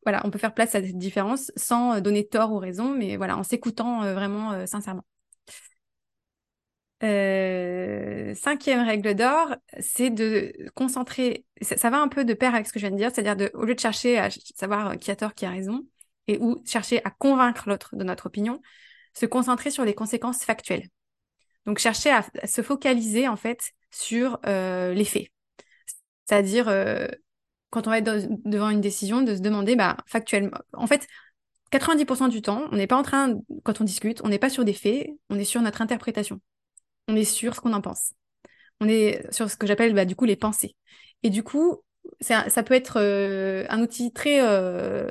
Voilà, 0.05 0.23
on 0.25 0.31
peut 0.31 0.38
faire 0.38 0.55
place 0.55 0.76
à 0.76 0.82
cette 0.82 0.97
différence 0.97 1.50
sans 1.56 2.00
donner 2.00 2.25
tort 2.29 2.53
ou 2.53 2.59
raison, 2.59 2.94
mais 2.94 3.17
voilà, 3.17 3.37
en 3.37 3.43
s'écoutant 3.43 4.03
vraiment 4.14 4.64
sincèrement. 4.67 5.05
Euh, 7.05 8.35
cinquième 8.35 8.85
règle 8.85 9.15
d'or, 9.15 9.55
c'est 9.79 10.11
de 10.11 10.53
concentrer, 10.75 11.45
ça, 11.62 11.91
va 11.91 12.00
un 12.00 12.09
peu 12.09 12.25
de 12.25 12.35
pair 12.35 12.55
avec 12.55 12.67
ce 12.67 12.73
que 12.73 12.81
je 12.81 12.87
viens 12.87 12.91
de 12.91 13.00
dire, 13.00 13.11
c'est-à-dire 13.12 13.37
de, 13.37 13.50
au 13.55 13.65
lieu 13.65 13.75
de 13.75 13.81
chercher 13.81 14.19
à 14.19 14.31
savoir 14.56 14.99
qui 14.99 15.11
a 15.11 15.17
tort, 15.17 15.35
qui 15.35 15.47
a 15.47 15.50
raison, 15.50 15.87
et 16.27 16.39
ou 16.39 16.62
chercher 16.67 17.05
à 17.05 17.11
convaincre 17.11 17.69
l'autre 17.69 17.95
de 17.95 18.03
notre 18.05 18.27
opinion, 18.27 18.61
se 19.15 19.27
concentrer 19.27 19.71
sur 19.71 19.85
les 19.85 19.95
conséquences 19.95 20.45
factuelles. 20.45 20.89
Donc 21.67 21.79
chercher 21.79 22.11
à, 22.11 22.25
se 22.47 22.62
focaliser 22.62 23.29
en 23.29 23.37
fait 23.37 23.61
sur 23.91 24.39
euh, 24.47 24.93
les 24.93 25.05
faits. 25.05 25.29
C'est-à-dire 26.27 26.69
euh, 26.69 27.07
quand 27.71 27.87
on 27.87 27.90
va 27.90 27.99
être 27.99 28.28
devant 28.45 28.71
une 28.71 28.81
décision, 28.81 29.23
de 29.23 29.37
se 29.37 29.40
demander 29.40 29.76
bah, 29.76 29.97
factuellement. 30.07 30.59
En 30.73 30.87
fait, 30.87 31.07
90% 31.71 32.28
du 32.28 32.43
temps, 32.43 32.67
on 32.73 32.76
n'est 32.76 32.87
pas 32.87 32.97
en 32.97 33.02
train, 33.02 33.35
quand 33.62 33.81
on 33.81 33.85
discute, 33.85 34.21
on 34.25 34.28
n'est 34.28 34.38
pas 34.38 34.50
sur 34.50 34.64
des 34.64 34.73
faits, 34.73 35.09
on 35.31 35.38
est 35.38 35.45
sur 35.45 35.61
notre 35.62 35.83
interprétation 35.83 36.40
on 37.09 37.17
est 37.17 37.25
sur 37.25 37.55
ce 37.55 37.61
qu'on 37.61 37.73
en 37.73 37.81
pense. 37.81 38.12
On 38.81 38.88
est 38.88 39.27
sur 39.33 39.50
ce 39.50 39.57
que 39.57 39.67
j'appelle 39.67 39.95
bah, 39.95 40.05
du 40.05 40.15
coup 40.17 40.25
les 40.25 40.37
pensées. 40.37 40.77
Et 41.23 41.31
du 41.31 41.43
coup, 41.43 41.83
ça 42.21 42.62
peut 42.62 42.75
être 42.75 42.99
euh, 43.00 43.67
un 43.71 43.83
outil 43.83 44.12
très 44.12 44.41
euh, 44.43 45.11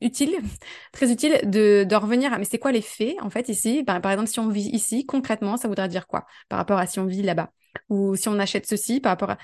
utile, 0.00 0.36
très 0.92 1.10
utile 1.10 1.40
de, 1.44 1.94
revenir 1.94 2.32
à 2.32 2.38
mais 2.38 2.44
c'est 2.44 2.58
quoi 2.58 2.72
les 2.72 2.82
faits 2.82 3.16
en 3.20 3.30
fait 3.30 3.48
ici? 3.48 3.84
Par, 3.84 4.00
par 4.00 4.12
exemple, 4.12 4.30
si 4.30 4.40
on 4.40 4.48
vit 4.48 4.68
ici, 4.70 5.06
concrètement, 5.06 5.56
ça 5.56 5.68
voudrait 5.68 5.88
dire 5.88 6.06
quoi? 6.06 6.26
Par 6.48 6.58
rapport 6.58 6.78
à 6.78 6.86
si 6.86 6.98
on 7.00 7.06
vit 7.06 7.22
là-bas 7.22 7.50
Ou 7.88 8.16
si 8.16 8.28
on 8.28 8.38
achète 8.38 8.66
ceci 8.66 9.00
par 9.00 9.10
rapport 9.10 9.30
à... 9.30 9.38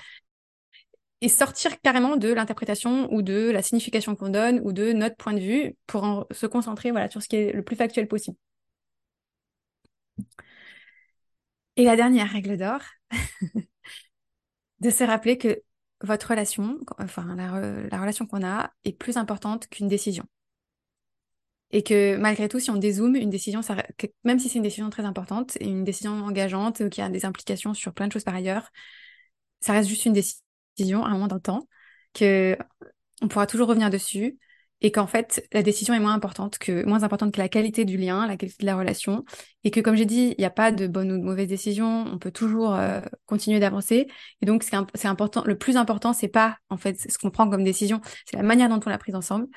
Et 1.23 1.29
sortir 1.29 1.79
carrément 1.81 2.15
de 2.17 2.33
l'interprétation 2.33 3.07
ou 3.13 3.21
de 3.21 3.51
la 3.51 3.61
signification 3.61 4.15
qu'on 4.15 4.29
donne 4.29 4.59
ou 4.63 4.73
de 4.73 4.91
notre 4.91 5.15
point 5.17 5.33
de 5.33 5.39
vue 5.39 5.75
pour 5.85 6.25
se 6.31 6.47
concentrer 6.47 6.89
voilà, 6.89 7.11
sur 7.11 7.21
ce 7.21 7.27
qui 7.27 7.35
est 7.35 7.53
le 7.53 7.61
plus 7.63 7.75
factuel 7.75 8.07
possible. 8.07 8.37
Et 11.77 11.85
la 11.85 11.95
dernière 11.95 12.29
règle 12.29 12.57
d'or, 12.57 12.81
de 14.79 14.89
se 14.89 15.03
rappeler 15.03 15.37
que 15.37 15.61
votre 16.03 16.29
relation, 16.29 16.79
enfin 16.97 17.35
la, 17.35 17.99
relation 17.99 18.25
qu'on 18.25 18.45
a, 18.45 18.71
est 18.83 18.93
plus 18.93 19.17
importante 19.17 19.67
qu'une 19.67 19.87
décision. 19.87 20.25
Et 21.73 21.83
que 21.83 22.17
malgré 22.17 22.49
tout, 22.49 22.59
si 22.59 22.69
on 22.69 22.75
dézoome, 22.75 23.15
une 23.15 23.29
décision, 23.29 23.61
ça, 23.61 23.77
même 24.23 24.39
si 24.39 24.49
c'est 24.49 24.57
une 24.57 24.63
décision 24.63 24.89
très 24.89 25.05
importante 25.05 25.55
et 25.61 25.67
une 25.67 25.85
décision 25.85 26.11
engageante 26.25 26.89
qui 26.89 27.01
a 27.01 27.07
des 27.09 27.25
implications 27.25 27.73
sur 27.73 27.93
plein 27.93 28.07
de 28.07 28.11
choses 28.11 28.25
par 28.25 28.35
ailleurs, 28.35 28.69
ça 29.61 29.73
reste 29.73 29.87
juste 29.87 30.05
une 30.05 30.13
décision 30.13 31.05
à 31.05 31.07
un 31.07 31.11
moment 31.11 31.27
le 31.33 31.39
temps, 31.39 31.67
que 32.13 32.57
on 33.21 33.27
pourra 33.27 33.47
toujours 33.47 33.67
revenir 33.67 33.89
dessus, 33.89 34.37
et 34.81 34.91
qu'en 34.91 35.07
fait 35.07 35.47
la 35.53 35.63
décision 35.63 35.93
est 35.93 35.99
moins 35.99 36.13
importante 36.13 36.57
que 36.57 36.85
moins 36.85 37.03
importante 37.03 37.33
que 37.33 37.39
la 37.39 37.49
qualité 37.49 37.85
du 37.85 37.97
lien, 37.97 38.27
la 38.27 38.37
qualité 38.37 38.57
de 38.61 38.65
la 38.65 38.75
relation, 38.75 39.23
et 39.63 39.71
que 39.71 39.79
comme 39.79 39.95
j'ai 39.95 40.05
dit, 40.05 40.33
il 40.37 40.39
n'y 40.39 40.45
a 40.45 40.49
pas 40.49 40.71
de 40.71 40.87
bonne 40.87 41.11
ou 41.11 41.17
de 41.17 41.23
mauvaise 41.23 41.47
décision, 41.47 42.05
on 42.11 42.17
peut 42.17 42.31
toujours 42.31 42.73
euh, 42.73 43.01
continuer 43.27 43.59
d'avancer. 43.59 44.07
Et 44.41 44.45
donc 44.45 44.63
c'est 44.63 45.07
important, 45.07 45.43
le 45.45 45.57
plus 45.57 45.77
important 45.77 46.13
c'est 46.13 46.27
pas 46.27 46.57
en 46.69 46.77
fait 46.77 46.99
ce 46.99 47.17
qu'on 47.17 47.29
prend 47.29 47.49
comme 47.49 47.63
décision, 47.63 48.01
c'est 48.25 48.37
la 48.37 48.43
manière 48.43 48.69
dont 48.69 48.79
on 48.85 48.89
l'a 48.89 48.97
prise 48.97 49.15
ensemble, 49.15 49.47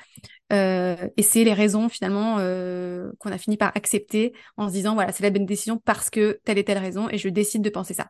euh, 0.53 0.95
et 1.17 1.23
c'est 1.23 1.43
les 1.43 1.53
raisons 1.53 1.89
finalement 1.89 2.37
euh, 2.39 3.11
qu'on 3.19 3.31
a 3.31 3.37
fini 3.37 3.57
par 3.57 3.71
accepter 3.75 4.33
en 4.57 4.67
se 4.67 4.73
disant 4.73 4.93
voilà 4.93 5.11
c'est 5.11 5.23
la 5.23 5.31
bonne 5.31 5.45
décision 5.45 5.81
parce 5.83 6.09
que 6.09 6.39
telle 6.43 6.59
et 6.59 6.63
telle 6.63 6.77
raison 6.77 7.09
et 7.09 7.17
je 7.17 7.29
décide 7.29 7.63
de 7.63 7.69
penser 7.69 7.93
ça. 7.93 8.09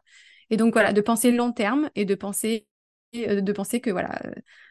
Et 0.50 0.58
donc 0.58 0.74
voilà 0.74 0.94
de 0.94 1.02
penser 1.02 1.32
long 1.32 1.52
terme 1.52 1.90
et 1.96 2.06
de 2.06 2.14
penser 2.14 2.68
de 3.16 3.52
penser 3.52 3.82
que 3.82 3.90
voilà, 3.90 4.22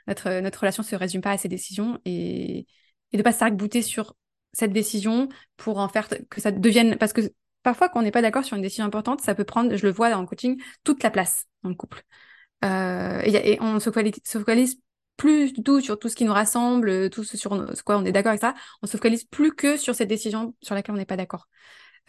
notre, 0.06 0.40
notre 0.40 0.60
relation 0.60 0.82
se 0.82 0.96
résume 0.96 1.20
pas 1.20 1.32
à 1.32 1.38
ces 1.38 1.48
décisions 1.48 2.00
et, 2.04 2.66
et 3.12 3.16
de 3.16 3.22
pas 3.22 3.32
s'arc-bouter 3.32 3.82
sur 3.82 4.14
cette 4.52 4.72
décision 4.72 5.28
pour 5.56 5.78
en 5.78 5.88
faire 5.88 6.08
que 6.30 6.40
ça 6.40 6.50
devienne 6.50 6.96
parce 6.96 7.12
que 7.12 7.32
parfois 7.62 7.88
quand 7.88 8.00
on 8.00 8.02
n'est 8.02 8.10
pas 8.10 8.22
d'accord 8.22 8.44
sur 8.44 8.56
une 8.56 8.62
décision 8.62 8.84
importante, 8.84 9.20
ça 9.20 9.34
peut 9.34 9.44
prendre, 9.44 9.74
je 9.76 9.86
le 9.86 9.92
vois 9.92 10.10
dans 10.10 10.20
le 10.20 10.26
coaching, 10.26 10.60
toute 10.84 11.02
la 11.02 11.10
place 11.10 11.46
dans 11.62 11.70
le 11.70 11.74
couple. 11.74 12.02
Euh, 12.64 13.20
et, 13.24 13.58
on 13.60 13.80
se 13.80 13.90
focalise, 13.90 14.76
plus 15.16 15.52
du 15.52 15.62
tout 15.62 15.80
sur 15.80 15.98
tout 15.98 16.08
ce 16.08 16.16
qui 16.16 16.24
nous 16.24 16.32
rassemble, 16.32 17.08
tout 17.10 17.22
ce 17.24 17.36
sur 17.36 17.76
ce 17.76 17.82
quoi 17.82 17.98
on 17.98 18.04
est 18.04 18.12
d'accord 18.12 18.30
avec 18.30 18.40
ça. 18.40 18.54
On 18.82 18.86
se 18.86 18.96
focalise 18.96 19.24
plus 19.24 19.54
que 19.54 19.76
sur 19.76 19.94
cette 19.94 20.08
décision 20.08 20.54
sur 20.60 20.74
laquelle 20.74 20.94
on 20.94 20.98
n'est 20.98 21.04
pas 21.04 21.16
d'accord. 21.16 21.48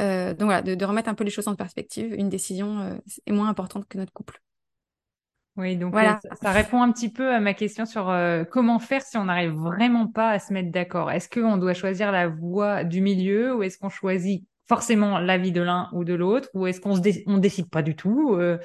Euh, 0.01 0.34
donc 0.34 0.48
voilà, 0.48 0.62
de, 0.62 0.86
remettre 0.86 1.10
un 1.10 1.13
peu 1.15 1.24
les 1.24 1.30
choses 1.30 1.48
en 1.48 1.56
perspective. 1.56 2.13
Une 2.13 2.30
décision 2.30 2.80
euh, 2.80 2.98
est 3.25 3.32
moins 3.32 3.48
importante 3.50 3.88
que 3.88 3.98
notre 3.98 4.13
couple. 4.13 4.42
Oui, 5.57 5.77
donc 5.77 5.93
voilà. 5.93 6.19
ça, 6.41 6.51
répond 6.51 6.81
un 6.81 6.91
petit 6.91 7.09
peu 7.09 7.33
à 7.33 7.39
ma 7.39 7.53
question 7.53 7.85
sur 7.85 8.13
comment 8.51 8.77
faire 8.79 9.01
si 9.01 9.17
on 9.17 9.25
n'arrive 9.25 9.53
vraiment 9.53 10.07
pas 10.07 10.31
à 10.31 10.39
se 10.39 10.51
mettre 10.51 10.69
d'accord. 10.69 11.09
Est-ce 11.12 11.29
qu'on 11.29 11.55
doit 11.55 11.74
choisir 11.74 12.12
la 12.12 12.27
voie 12.27 12.83
du 12.83 13.00
milieu 13.00 13.55
ou 13.55 13.63
est-ce 13.63 13.77
qu'on 13.77 13.89
choisit 13.89 14.43
forcément 14.67 15.17
l'avis 15.19 15.53
de 15.53 15.62
l'un 15.62 15.89
ou 15.93 16.03
de 16.03 16.13
l'autre 16.13 16.50
ou 16.53 16.67
est-ce 16.67 16.81
qu'on 16.81 16.95
ne 16.97 17.39
décide 17.39 17.69
pas 17.69 17.83
du 17.83 17.95
tout 17.95 18.35
mhm. 18.35 18.59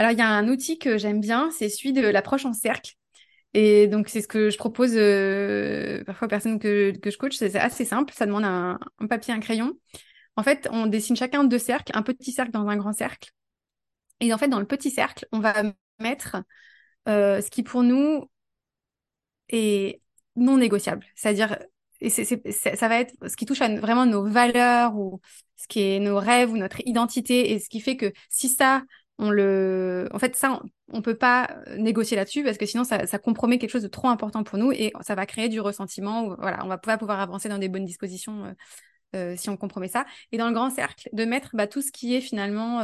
Alors, 0.00 0.12
il 0.12 0.18
y 0.18 0.22
a 0.22 0.28
un 0.30 0.48
outil 0.48 0.78
que 0.78 0.96
j'aime 0.96 1.20
bien, 1.20 1.50
c'est 1.50 1.68
celui 1.68 1.92
de 1.92 2.00
l'approche 2.00 2.46
en 2.46 2.54
cercle. 2.54 2.94
Et 3.52 3.86
donc, 3.86 4.08
c'est 4.08 4.22
ce 4.22 4.28
que 4.28 4.48
je 4.48 4.56
propose 4.56 4.92
euh, 4.94 6.02
parfois 6.04 6.24
aux 6.24 6.28
personnes 6.30 6.58
que, 6.58 6.96
que 6.96 7.10
je 7.10 7.18
coach. 7.18 7.36
C'est 7.36 7.54
assez 7.56 7.84
simple. 7.84 8.14
Ça 8.14 8.24
demande 8.24 8.44
un, 8.46 8.78
papier, 9.10 9.34
un 9.34 9.40
crayon. 9.40 9.74
En 10.36 10.42
fait, 10.42 10.68
on 10.72 10.86
dessine 10.86 11.16
chacun 11.16 11.44
deux 11.44 11.58
cercles, 11.58 11.92
un 11.94 12.00
petit 12.00 12.32
cercle 12.32 12.52
dans 12.52 12.66
un 12.66 12.78
grand 12.78 12.94
cercle. 12.94 13.30
Et 14.20 14.32
en 14.32 14.38
fait, 14.38 14.48
dans 14.48 14.60
le 14.60 14.66
petit 14.66 14.90
cercle, 14.90 15.26
on 15.32 15.40
va 15.40 15.54
mettre 15.98 16.36
euh, 17.08 17.40
ce 17.40 17.50
qui 17.50 17.62
pour 17.62 17.82
nous 17.82 18.30
est 19.48 20.00
non 20.36 20.56
négociable. 20.56 21.06
C'est-à-dire, 21.14 21.58
ça 22.08 22.88
va 22.88 23.00
être 23.00 23.14
ce 23.26 23.36
qui 23.36 23.46
touche 23.46 23.60
à 23.60 23.68
vraiment 23.76 24.06
nos 24.06 24.24
valeurs 24.24 24.96
ou 24.96 25.20
ce 25.56 25.68
qui 25.68 25.80
est 25.80 26.00
nos 26.00 26.18
rêves 26.18 26.50
ou 26.50 26.56
notre 26.56 26.80
identité 26.86 27.52
et 27.52 27.58
ce 27.58 27.68
qui 27.68 27.80
fait 27.80 27.96
que 27.96 28.12
si 28.28 28.48
ça, 28.48 28.82
on 29.18 29.30
le, 29.30 30.08
en 30.12 30.18
fait, 30.18 30.34
ça, 30.34 30.62
on, 30.88 30.96
ne 30.98 31.02
peut 31.02 31.16
pas 31.16 31.56
négocier 31.76 32.16
là-dessus 32.16 32.42
parce 32.42 32.56
que 32.56 32.64
sinon, 32.64 32.84
ça, 32.84 33.18
compromet 33.18 33.58
quelque 33.58 33.70
chose 33.70 33.82
de 33.82 33.88
trop 33.88 34.08
important 34.08 34.42
pour 34.44 34.58
nous 34.58 34.72
et 34.72 34.92
ça 35.02 35.14
va 35.14 35.26
créer 35.26 35.48
du 35.48 35.60
ressentiment. 35.60 36.34
voilà, 36.36 36.64
on 36.64 36.68
va 36.68 36.78
pas 36.78 36.96
pouvoir 36.96 37.20
avancer 37.20 37.48
dans 37.48 37.58
des 37.58 37.68
bonnes 37.68 37.84
dispositions 37.84 38.46
euh, 38.46 38.52
euh, 39.16 39.36
si 39.36 39.50
on 39.50 39.56
compromet 39.56 39.88
ça. 39.88 40.06
Et 40.32 40.38
dans 40.38 40.46
le 40.46 40.54
grand 40.54 40.70
cercle, 40.70 41.08
de 41.12 41.24
mettre 41.24 41.50
bah, 41.54 41.66
tout 41.66 41.82
ce 41.82 41.92
qui 41.92 42.14
est 42.14 42.20
finalement 42.22 42.80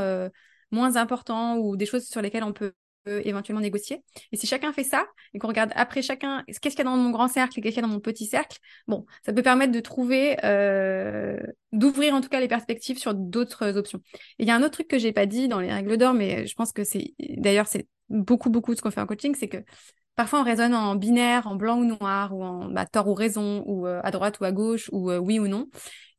moins 0.70 0.96
important 0.96 1.58
ou 1.58 1.76
des 1.76 1.86
choses 1.86 2.06
sur 2.06 2.22
lesquelles 2.22 2.44
on 2.44 2.52
peut 2.52 2.72
éventuellement 3.06 3.60
négocier. 3.60 4.02
Et 4.32 4.36
si 4.36 4.46
chacun 4.46 4.72
fait 4.72 4.84
ça 4.84 5.06
et 5.34 5.38
qu'on 5.38 5.48
regarde 5.48 5.72
après 5.74 6.02
chacun, 6.02 6.44
qu'est-ce 6.46 6.60
qu'il 6.60 6.78
y 6.78 6.80
a 6.80 6.84
dans 6.84 6.96
mon 6.96 7.10
grand 7.10 7.28
cercle 7.28 7.58
et 7.58 7.62
qu'est-ce 7.62 7.74
qu'il 7.74 7.82
y 7.82 7.84
a 7.84 7.88
dans 7.88 7.92
mon 7.92 8.00
petit 8.00 8.26
cercle, 8.26 8.58
bon, 8.86 9.06
ça 9.24 9.32
peut 9.32 9.42
permettre 9.42 9.72
de 9.72 9.80
trouver, 9.80 10.36
euh, 10.44 11.38
d'ouvrir 11.72 12.14
en 12.14 12.20
tout 12.20 12.28
cas 12.28 12.40
les 12.40 12.48
perspectives 12.48 12.98
sur 12.98 13.14
d'autres 13.14 13.76
options. 13.76 14.00
Et 14.38 14.44
il 14.44 14.48
y 14.48 14.50
a 14.50 14.56
un 14.56 14.62
autre 14.62 14.72
truc 14.72 14.88
que 14.88 14.98
j'ai 14.98 15.12
pas 15.12 15.26
dit 15.26 15.48
dans 15.48 15.60
les 15.60 15.72
règles 15.72 15.96
d'or, 15.96 16.14
mais 16.14 16.46
je 16.46 16.54
pense 16.54 16.72
que 16.72 16.84
c'est, 16.84 17.14
d'ailleurs, 17.18 17.66
c'est 17.68 17.86
beaucoup, 18.08 18.50
beaucoup 18.50 18.72
de 18.72 18.78
ce 18.78 18.82
qu'on 18.82 18.90
fait 18.90 19.00
en 19.00 19.06
coaching, 19.06 19.34
c'est 19.38 19.48
que 19.48 19.58
parfois 20.14 20.40
on 20.40 20.44
raisonne 20.44 20.74
en 20.74 20.94
binaire, 20.94 21.46
en 21.46 21.56
blanc 21.56 21.78
ou 21.78 21.84
noir, 21.84 22.34
ou 22.34 22.42
en 22.42 22.68
bah, 22.70 22.86
tort 22.86 23.08
ou 23.08 23.14
raison, 23.14 23.62
ou 23.66 23.86
euh, 23.86 24.00
à 24.02 24.10
droite 24.10 24.40
ou 24.40 24.44
à 24.44 24.52
gauche, 24.52 24.88
ou 24.92 25.10
euh, 25.10 25.18
oui 25.18 25.38
ou 25.38 25.48
non. 25.48 25.68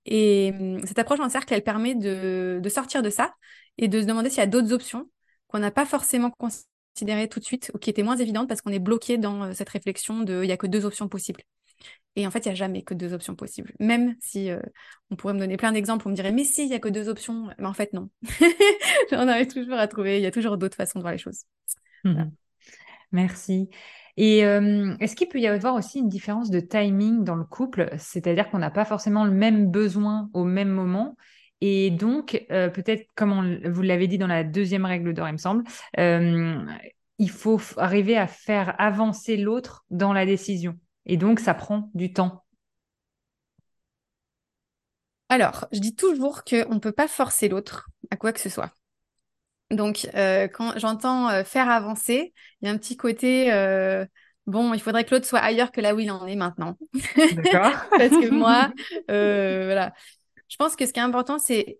Et 0.06 0.54
hum, 0.58 0.80
cette 0.86 1.00
approche 1.00 1.20
en 1.20 1.30
cercle, 1.30 1.54
elle 1.54 1.63
permet 1.63 1.96
de 1.96 2.62
sortir 2.70 3.01
de 3.01 3.10
ça 3.10 3.34
et 3.77 3.88
de 3.88 4.01
se 4.01 4.05
demander 4.05 4.29
s'il 4.29 4.39
y 4.39 4.41
a 4.41 4.48
d'autres 4.48 4.74
options 4.74 5.10
qu'on 5.48 5.60
n'a 5.60 5.72
pas 5.72 5.86
forcément 5.86 6.31
considérées 6.31 7.29
tout 7.29 7.39
de 7.39 7.46
suite 7.46 7.72
ou 7.74 7.77
qui 7.77 7.89
était 7.89 8.03
moins 8.03 8.17
évidente 8.17 8.48
parce 8.48 8.62
qu'on 8.62 8.72
est 8.72 8.79
bloqué 8.79 9.17
dans 9.17 9.43
euh, 9.43 9.53
cette 9.53 9.69
réflexion 9.69 10.22
de 10.22 10.43
il 10.43 10.50
y 10.50 10.51
a 10.51 10.57
que 10.57 10.67
deux 10.67 10.86
options 10.86 11.07
possibles. 11.07 11.41
Et 12.15 12.25
en 12.25 12.31
fait, 12.31 12.39
il 12.39 12.48
n'y 12.48 12.53
a 12.53 12.55
jamais 12.55 12.81
que 12.81 12.96
deux 12.96 13.13
options 13.13 13.36
possibles. 13.36 13.72
Même 13.79 14.15
si 14.19 14.50
euh, 14.50 14.60
on 15.12 15.15
pourrait 15.15 15.36
me 15.36 15.39
donner 15.39 15.55
plein 15.55 15.72
d'exemples, 15.72 16.07
on 16.07 16.12
me 16.12 16.15
dirait 16.15 16.31
mais 16.31 16.43
si, 16.43 16.65
il 16.65 16.72
y 16.72 16.74
a 16.74 16.79
que 16.79 16.89
deux 16.89 17.10
options. 17.10 17.50
Mais 17.60 17.67
en 17.67 17.74
fait, 17.74 17.93
non. 17.93 18.10
on 19.12 19.27
arrive 19.27 19.48
toujours 19.48 19.77
à 19.77 19.88
trouver, 19.88 20.17
il 20.17 20.24
y 20.24 20.25
a 20.25 20.31
toujours 20.31 20.57
d'autres 20.57 20.75
façons 20.75 20.98
de 20.98 21.03
voir 21.03 21.12
les 21.12 21.19
choses. 21.19 21.43
Mhm. 22.03 22.31
Merci. 23.12 23.69
Et 24.17 24.43
euh, 24.46 24.96
est-ce 25.00 25.15
qu'il 25.15 25.29
peut 25.29 25.39
y 25.39 25.46
avoir 25.46 25.75
aussi 25.75 26.00
une 26.00 26.10
différence 26.10 26.50
de 26.50 26.60
timing 26.60 27.24
dans 27.24 27.36
le 27.36 27.46
couple? 27.46 27.93
C'est-à-dire 28.00 28.50
qu'on 28.50 28.57
n'a 28.57 28.72
pas 28.72 28.86
forcément 28.86 29.24
le 29.24 29.31
même 29.31 29.69
besoin 29.69 30.29
au 30.34 30.43
même 30.43 30.69
moment 30.69 31.15
et 31.62 31.90
donc, 31.90 32.46
euh, 32.52 32.70
peut-être, 32.70 33.08
comme 33.16 33.60
vous 33.68 33.82
l'avez 33.82 34.08
dit 34.08 34.18
dans 34.18 34.28
la 34.28 34.44
deuxième 34.44 34.86
règle 34.86 35.14
d'or, 35.14 35.28
il 35.28 35.34
me 35.34 35.38
semble, 35.38 35.64
euh, 35.98 36.64
il 37.18 37.30
faut 37.32 37.60
arriver 37.78 38.18
à 38.18 38.28
faire 38.28 38.80
avancer 38.80 39.38
l'autre 39.38 39.86
dans 39.90 40.14
la 40.14 40.26
décision. 40.26 40.76
Et 41.06 41.18
donc, 41.18 41.40
ça 41.40 41.54
prend 41.54 41.90
du 41.96 42.14
temps. 42.14 42.44
Alors, 45.30 45.66
je 45.72 45.80
dis 45.80 45.96
toujours 45.96 46.44
qu'on 46.44 46.76
ne 46.76 46.80
peut 46.80 46.92
pas 46.92 47.08
forcer 47.08 47.50
l'autre 47.50 47.90
à 48.12 48.18
quoi 48.18 48.32
que 48.32 48.40
ce 48.40 48.50
soit. 48.50 48.72
Donc, 49.72 50.08
euh, 50.16 50.48
quand 50.48 50.78
j'entends 50.78 51.44
faire 51.44 51.70
avancer, 51.70 52.34
il 52.62 52.68
y 52.68 52.72
a 52.72 52.74
un 52.74 52.78
petit 52.78 52.96
côté, 52.96 53.50
bon, 54.46 54.74
il 54.74 54.80
faudrait 54.80 55.04
que 55.06 55.16
l'autre 55.16 55.26
soit 55.26 55.40
ailleurs 55.40 55.72
que 55.72 55.82
là 55.82 55.96
où 55.96 56.00
il 56.00 56.12
en 56.12 56.26
est 56.28 56.36
maintenant. 56.36 56.78
D'accord. 57.34 57.72
Parce 57.90 58.12
que 58.12 58.30
moi, 58.30 58.72
voilà, 59.08 59.94
je 60.50 60.56
pense 60.58 60.75
que 60.75 60.86
ce 60.86 60.94
qui 60.94 61.00
est 61.00 61.04
important, 61.04 61.39
c'est 61.39 61.80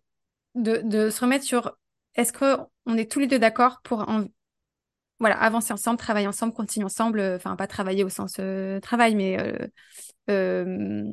de, 0.56 1.10
se 1.10 1.22
remettre 1.22 1.46
sur 1.46 1.78
est-ce 2.16 2.34
qu'on 2.34 2.98
est 2.98 3.12
tous 3.12 3.20
les 3.20 3.28
deux 3.28 3.40
d'accord 3.40 3.82
pour 3.84 4.06
voilà, 5.20 5.38
avancer 5.42 5.74
ensemble, 5.74 5.98
travailler 5.98 6.28
ensemble, 6.28 6.54
continuer 6.54 6.86
ensemble, 6.86 7.20
euh, 7.20 7.36
enfin 7.38 7.56
pas 7.56 7.68
travailler 7.68 8.04
au 8.04 8.10
sens 8.10 8.36
euh, 8.40 8.80
travail, 8.80 9.16
mais 9.16 9.38
euh, 10.30 11.12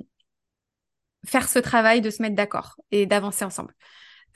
faire 1.26 1.48
ce 1.48 1.58
travail 1.58 2.00
de 2.00 2.10
se 2.10 2.20
mettre 2.22 2.34
d'accord 2.36 2.76
et 2.90 3.06
d'avancer 3.06 3.44
ensemble. 3.44 3.74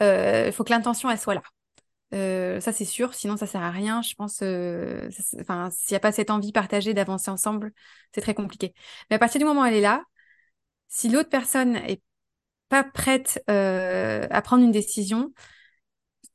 Il 0.00 0.52
faut 0.52 0.64
que 0.64 0.70
l'intention 0.70 1.10
elle 1.10 1.18
soit 1.18 1.34
là. 1.34 1.42
ça 2.60 2.72
c'est 2.72 2.84
sûr, 2.84 3.14
sinon 3.14 3.36
ça 3.36 3.46
sert 3.46 3.62
à 3.62 3.70
rien. 3.70 4.00
Je 4.02 4.14
pense, 4.14 4.42
enfin 5.40 5.70
s'il 5.70 5.92
n'y 5.92 5.96
a 5.96 6.00
pas 6.00 6.12
cette 6.12 6.30
envie 6.30 6.52
partagée 6.52 6.94
d'avancer 6.94 7.30
ensemble, 7.30 7.72
c'est 8.14 8.20
très 8.20 8.34
compliqué. 8.34 8.74
Mais 9.10 9.16
à 9.16 9.18
partir 9.18 9.38
du 9.40 9.44
moment 9.44 9.62
où 9.62 9.64
elle 9.64 9.74
est 9.74 9.80
là, 9.80 10.02
si 10.88 11.08
l'autre 11.08 11.28
personne 11.28 11.76
est 11.76 12.02
pas 12.68 12.84
prête 12.84 13.42
euh, 13.50 14.26
à 14.30 14.42
prendre 14.42 14.64
une 14.64 14.72
décision, 14.72 15.32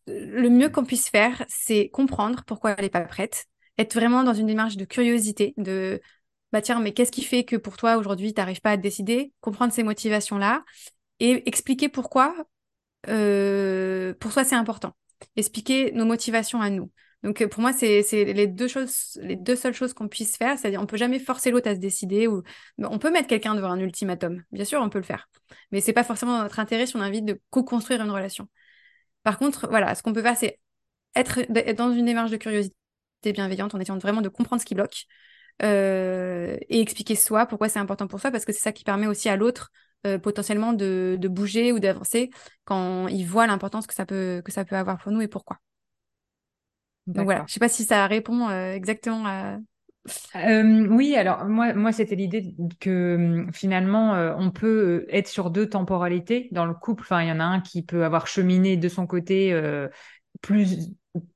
le 0.08 0.50
mieux 0.50 0.70
qu'on 0.70 0.86
puisse 0.86 1.10
faire, 1.10 1.46
c'est 1.48 1.90
comprendre 1.90 2.44
pourquoi 2.46 2.72
elle 2.72 2.84
n'est 2.84 2.90
pas 2.90 3.02
prête, 3.02 3.46
être 3.78 3.94
vraiment 3.94 4.24
dans 4.24 4.34
une 4.34 4.48
démarche 4.48 4.78
de 4.78 4.86
curiosité, 4.86 5.54
de 5.58 6.02
bah 6.52 6.62
tiens, 6.62 6.80
mais 6.80 6.94
qu'est-ce 6.94 7.12
qui 7.12 7.24
fait 7.24 7.46
que 7.46 7.56
pour 7.56 7.78
toi 7.78 7.98
aujourd'hui 7.98 8.34
tu 8.34 8.40
n'arrives 8.40 8.62
pas 8.62 8.72
à 8.72 8.78
te 8.78 8.82
décider, 8.84 9.34
comprendre 9.42 9.74
ces 9.74 9.84
motivations-là 9.84 10.64
et 11.20 11.48
expliquer 11.50 11.90
pourquoi 11.90 12.36
euh, 13.10 14.14
pour 14.20 14.34
toi 14.34 14.44
c'est 14.44 14.56
important, 14.56 14.94
expliquer 15.36 15.92
nos 15.94 16.06
motivations 16.06 16.62
à 16.62 16.70
nous. 16.70 16.92
Donc 17.24 17.42
euh, 17.42 17.48
pour 17.48 17.62
moi, 17.62 17.74
c'est 17.74 18.04
les 18.12 18.48
deux 18.48 18.68
choses, 18.68 19.18
les 19.22 19.36
deux 19.36 19.56
seules 19.56 19.74
choses 19.74 19.94
qu'on 19.94 20.08
puisse 20.08 20.38
faire, 20.38 20.58
c'est-à-dire 20.58 20.82
on 20.82 20.86
peut 20.86 20.98
jamais 20.98 21.20
forcer 21.20 21.52
l'autre 21.52 21.70
à 21.70 21.76
se 21.76 21.80
décider 21.80 22.28
ou 22.28 22.44
on 22.80 23.00
peut 23.00 23.12
mettre 23.12 23.28
quelqu'un 23.28 23.56
devant 23.56 23.72
un 23.72 23.80
ultimatum. 23.80 24.44
Bien 24.52 24.66
sûr, 24.66 24.82
on 24.82 24.90
peut 24.90 25.00
le 25.00 25.06
faire, 25.06 25.30
mais 25.72 25.82
c'est 25.82 25.94
pas 25.94 26.04
forcément 26.04 26.42
notre 26.42 26.60
intérêt 26.60 26.86
si 26.86 26.96
on 26.96 27.02
envie 27.02 27.22
de 27.22 27.40
co-construire 27.50 28.02
une 28.02 28.12
relation. 28.12 28.48
Par 29.24 29.38
contre, 29.38 29.68
voilà, 29.70 29.96
ce 29.96 30.04
qu'on 30.04 30.14
peut 30.14 30.22
faire, 30.22 30.38
c'est 30.38 30.60
être, 31.16 31.42
dans 31.74 31.92
une 31.94 32.06
démarche 32.06 32.32
de 32.32 32.38
curiosité 32.38 32.76
bienveillante, 33.24 33.74
en 33.74 33.80
essayant 33.80 33.98
vraiment 33.98 34.22
de 34.22 34.30
comprendre 34.30 34.62
ce 34.62 34.66
qui 34.66 34.76
bloque 34.76 35.06
euh, 35.62 36.58
et 36.70 36.82
expliquer 36.82 37.16
soi 37.16 37.46
pourquoi 37.46 37.70
c'est 37.70 37.80
important 37.80 38.08
pour 38.08 38.20
soi, 38.20 38.32
parce 38.32 38.44
que 38.44 38.52
c'est 38.52 38.60
ça 38.60 38.74
qui 38.74 38.84
permet 38.84 39.08
aussi 39.08 39.30
à 39.30 39.38
l'autre 39.38 39.72
euh, 40.06 40.20
potentiellement 40.20 40.74
de, 40.74 41.16
de 41.18 41.28
bouger 41.30 41.72
ou 41.72 41.80
d'avancer 41.80 42.32
quand 42.66 43.08
il 43.08 43.24
voit 43.24 43.48
l'importance 43.48 43.88
que 43.88 43.94
ça 43.94 44.06
peut 44.06 44.42
que 44.44 44.52
ça 44.52 44.66
peut 44.66 44.76
avoir 44.76 44.98
pour 44.98 45.12
nous 45.14 45.22
et 45.22 45.30
pourquoi. 45.30 45.60
Donc 47.08 47.26
voilà, 47.26 47.44
je 47.48 47.54
sais 47.54 47.60
pas 47.60 47.70
si 47.70 47.84
ça 47.84 48.08
répond 48.08 48.50
euh, 48.50 48.74
exactement 48.74 49.26
à. 49.26 49.58
Euh, 50.36 50.88
oui, 50.90 51.16
alors 51.16 51.46
moi, 51.46 51.74
moi 51.74 51.94
c'était 51.94 52.16
l'idée 52.16 52.56
que 52.80 53.16
hum, 53.16 53.54
finalement 53.54 54.16
euh, 54.16 54.34
on 54.38 54.52
peut 54.52 55.06
être 55.10 55.28
sur 55.28 55.50
deux 55.50 55.70
temporalités 55.70 56.50
dans 56.52 56.66
le 56.66 56.74
couple. 56.74 57.04
Enfin, 57.04 57.22
il 57.22 57.30
y 57.30 57.32
en 57.32 57.40
a 57.40 57.46
un 57.46 57.62
qui 57.62 57.84
peut 57.84 58.04
avoir 58.04 58.28
cheminé 58.28 58.78
de 58.78 58.90
son 58.90 59.08
côté 59.08 59.54
plus 60.42 60.90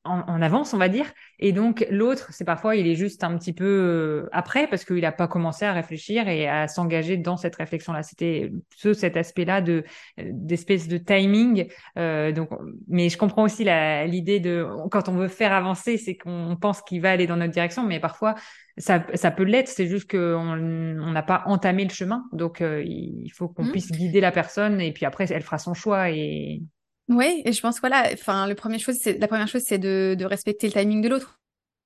en, 0.03 0.41
avance, 0.41 0.74
on 0.74 0.77
va 0.77 0.89
dire. 0.89 1.05
Et 1.39 1.51
donc 1.51 1.86
l'autre, 1.91 2.29
c'est 2.31 2.46
parfois 2.46 2.75
il 2.75 2.88
est 2.88 2.96
juste 2.96 3.24
un 3.24 3.38
petit 3.38 3.53
peu 3.53 3.65
euh, 3.65 4.29
après 4.31 4.67
parce 4.67 4.86
qu'il 4.86 5.01
n'a 5.01 5.12
pas 5.12 5.27
commencé 5.27 5.65
à 5.65 5.74
réfléchir 5.74 6.27
et 6.27 6.48
à 6.48 6.67
s'engager 6.67 7.17
dans 7.17 7.38
cette 7.38 7.55
réflexion-là. 7.55 8.01
C'était 8.01 8.51
ce 8.75 8.93
cet 8.93 9.17
aspect-là 9.17 9.62
de 9.62 9.84
d'espèce 10.17 10.88
de 10.88 10.98
timing. 10.98 11.67
Euh, 11.98 12.31
donc, 12.31 12.50
mais 12.88 13.10
je 13.10 13.17
comprends 13.17 13.43
aussi 13.43 13.65
l'idée 13.65 14.39
de 14.39 14.67
quand 14.89 15.10
on 15.10 15.13
veut 15.13 15.27
faire 15.27 15.53
avancer, 15.53 15.98
c'est 15.98 16.17
qu'on 16.17 16.57
pense 16.60 16.81
qu'il 16.81 17.01
va 17.01 17.12
aller 17.12 17.27
dans 17.27 17.38
notre 17.38 17.53
direction, 17.53 17.84
mais 17.84 18.00
parfois 18.00 18.34
ça, 18.77 19.05
ça 19.13 19.29
peut 19.29 19.43
l'être. 19.43 19.67
C'est 19.67 19.88
juste 19.88 20.10
qu'on 20.10 20.55
n'a 20.55 21.24
pas 21.24 21.43
entamé 21.46 21.84
le 21.84 21.91
chemin. 21.91 22.25
Donc 22.31 22.62
euh, 22.62 22.84
il 22.84 23.29
faut 23.29 23.48
qu'on 23.48 23.65
mmh. 23.65 23.72
puisse 23.72 23.91
guider 23.91 24.22
la 24.22 24.31
personne 24.31 24.81
et 24.81 24.91
puis 24.91 25.05
après 25.05 25.31
elle 25.31 25.43
fera 25.43 25.60
son 25.60 25.75
choix 25.75 26.10
et 26.10 26.63
oui, 27.10 27.42
et 27.46 27.54
je 27.54 27.62
pense 27.62 27.80
voilà, 27.80 28.10
enfin 28.14 28.48
la 28.48 28.56
première 28.56 28.80
chose, 28.80 28.98
c'est 28.98 29.78
de, 29.78 30.26
respecter 30.26 30.68
le 30.68 30.74
timing 30.74 31.02
de 31.02 31.10
l'autre. 31.10 31.40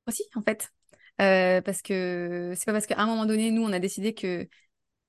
aussi, 0.08 0.24
en 0.36 0.42
fait. 0.42 0.72
Euh, 1.22 1.62
parce 1.62 1.82
que 1.82 2.54
c'est 2.56 2.66
pas 2.66 2.74
parce 2.74 2.88
qu'à 2.88 3.00
un 3.00 3.06
moment 3.06 3.25
donné, 3.25 3.51
nous, 3.51 3.63
on 3.63 3.72
a 3.74 3.80
décidé 3.80 4.13
que 4.13 4.48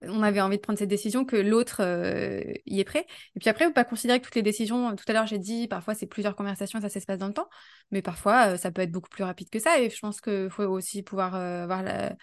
on 0.02 0.23
avait 0.23 0.40
envie 0.40 0.57
de 0.57 0.62
prendre 0.62 0.78
cette 0.78 0.88
décision 0.88 1.25
que 1.25 1.37
l'autre 1.37 1.81
euh, 1.81 2.42
y 2.66 2.81
est 2.81 2.85
prêt. 2.85 3.07
Et 3.37 3.40
puis 3.40 3.49
après, 3.49 3.66
faut 3.66 3.73
pas 3.73 3.85
considérer 3.85 4.21
que 4.21 4.25
toutes 4.25 4.35
les 4.35 4.42
décisions, 4.42 4.97
tout 4.97 5.04
à 5.09 5.12
l'heure 5.12 5.26
j'ai 5.26 5.38
dit, 5.38 5.69
parfois 5.69 5.95
c'est 5.95 6.07
plusieurs 6.07 6.37
conversations, 6.37 6.81
ça 6.81 6.88
s'espace 6.88 7.19
dans 7.19 7.28
le 7.28 7.35
temps, 7.35 7.49
mais 7.92 8.02
parfois 8.02 8.59
ça 8.59 8.73
peut 8.73 8.83
être 8.83 8.90
beaucoup 8.90 9.11
plus 9.11 9.25
rapide 9.25 9.49
que 9.50 9.61
ça. 9.61 9.81
Et 9.81 9.90
je 9.90 9.99
pense 10.00 10.21
qu'il 10.21 10.50
faut 10.50 10.64
aussi 10.64 11.02
pouvoir 11.02 11.35
avoir 11.37 11.83
la... 11.83 12.16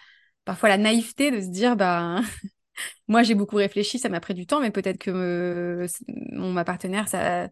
parfois 0.44 0.68
la 0.68 0.78
naïveté 0.78 1.30
de 1.30 1.40
se 1.40 1.48
dire, 1.48 1.76
bah 1.76 2.20
moi 3.08 3.22
j'ai 3.22 3.34
beaucoup 3.34 3.56
réfléchi, 3.56 3.98
ça 3.98 4.08
m'a 4.10 4.20
pris 4.20 4.34
du 4.34 4.46
temps, 4.46 4.60
mais 4.60 4.70
peut-être 4.70 4.98
que 4.98 5.86
mon 6.08 6.52
ma 6.52 6.64
partenaire, 6.64 7.08
ça, 7.08 7.48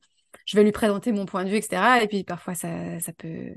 je 0.48 0.56
vais 0.56 0.64
lui 0.64 0.72
présenter 0.72 1.12
mon 1.12 1.26
point 1.26 1.44
de 1.44 1.50
vue, 1.50 1.56
etc. 1.56 2.02
Et 2.02 2.08
puis 2.08 2.24
parfois 2.24 2.54
ça, 2.54 2.98
ça 3.00 3.12
peut 3.12 3.54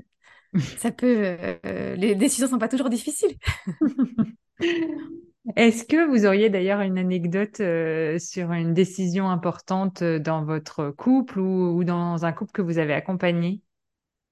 ça 0.76 0.92
peut. 0.92 1.36
Euh, 1.64 1.94
les 1.96 2.14
décisions 2.14 2.48
sont 2.48 2.58
pas 2.58 2.68
toujours 2.68 2.90
difficiles. 2.90 3.38
Est-ce 5.56 5.84
que 5.86 6.06
vous 6.06 6.26
auriez 6.26 6.50
d'ailleurs 6.50 6.82
une 6.82 6.98
anecdote 6.98 7.60
euh, 7.60 8.18
sur 8.18 8.52
une 8.52 8.74
décision 8.74 9.30
importante 9.30 10.02
euh, 10.02 10.18
dans 10.18 10.44
votre 10.44 10.90
couple 10.90 11.40
ou, 11.40 11.82
dans 11.82 12.26
un 12.26 12.32
couple 12.32 12.52
que 12.52 12.62
vous 12.62 12.76
avez 12.78 12.92
accompagné 12.92 13.62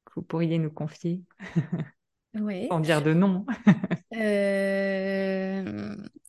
que 0.04 0.12
vous 0.16 0.22
pourriez 0.22 0.58
nous 0.58 0.70
confier? 0.70 1.22
Oui. 2.40 2.68
Sans 2.70 2.78
dire 2.78 3.02
de 3.02 3.12
nom. 3.12 3.44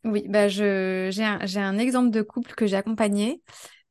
Oui, 0.03 0.25
bah 0.27 0.47
je 0.47 1.09
j'ai 1.11 1.23
un, 1.23 1.39
un 1.57 1.77
exemple 1.77 2.09
de 2.09 2.23
couple 2.23 2.55
que 2.55 2.65
j'ai 2.65 2.75
accompagné 2.75 3.43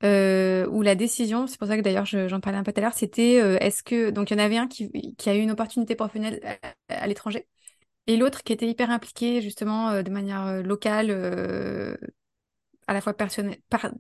euh, 0.03 0.67
où 0.69 0.83
la 0.83 0.95
décision, 0.95 1.47
c'est 1.47 1.59
pour 1.59 1.69
ça 1.69 1.77
que 1.77 1.83
d'ailleurs 1.83 2.07
j'en 2.07 2.41
parlais 2.41 2.59
un 2.59 2.63
peu 2.63 2.73
tout 2.73 2.81
à 2.81 2.83
l'heure, 2.83 2.95
c'était 2.95 3.41
euh, 3.41 3.59
est-ce 3.59 3.83
que 3.83 4.11
donc 4.11 4.31
il 4.31 4.35
y 4.39 4.41
en 4.41 4.45
avait 4.45 4.57
un 4.57 4.67
qui, 4.67 5.15
qui 5.17 5.31
a 5.31 5.35
eu 5.35 5.41
une 5.41 5.51
opportunité 5.51 5.95
professionnelle 5.95 6.41
à, 6.89 7.07
l'étranger 7.07 7.47
et 8.07 8.17
l'autre 8.17 8.43
qui 8.43 8.53
était 8.53 8.67
hyper 8.69 8.91
impliqué 8.91 9.43
justement 9.43 9.91
euh, 9.91 10.03
de 10.03 10.11
manière 10.11 10.47
euh, 10.47 10.63
locale, 10.63 11.11
à 12.87 12.95
la 12.95 13.01
fois 13.01 13.15
personnelle, 13.15 13.59
par, 13.69 13.91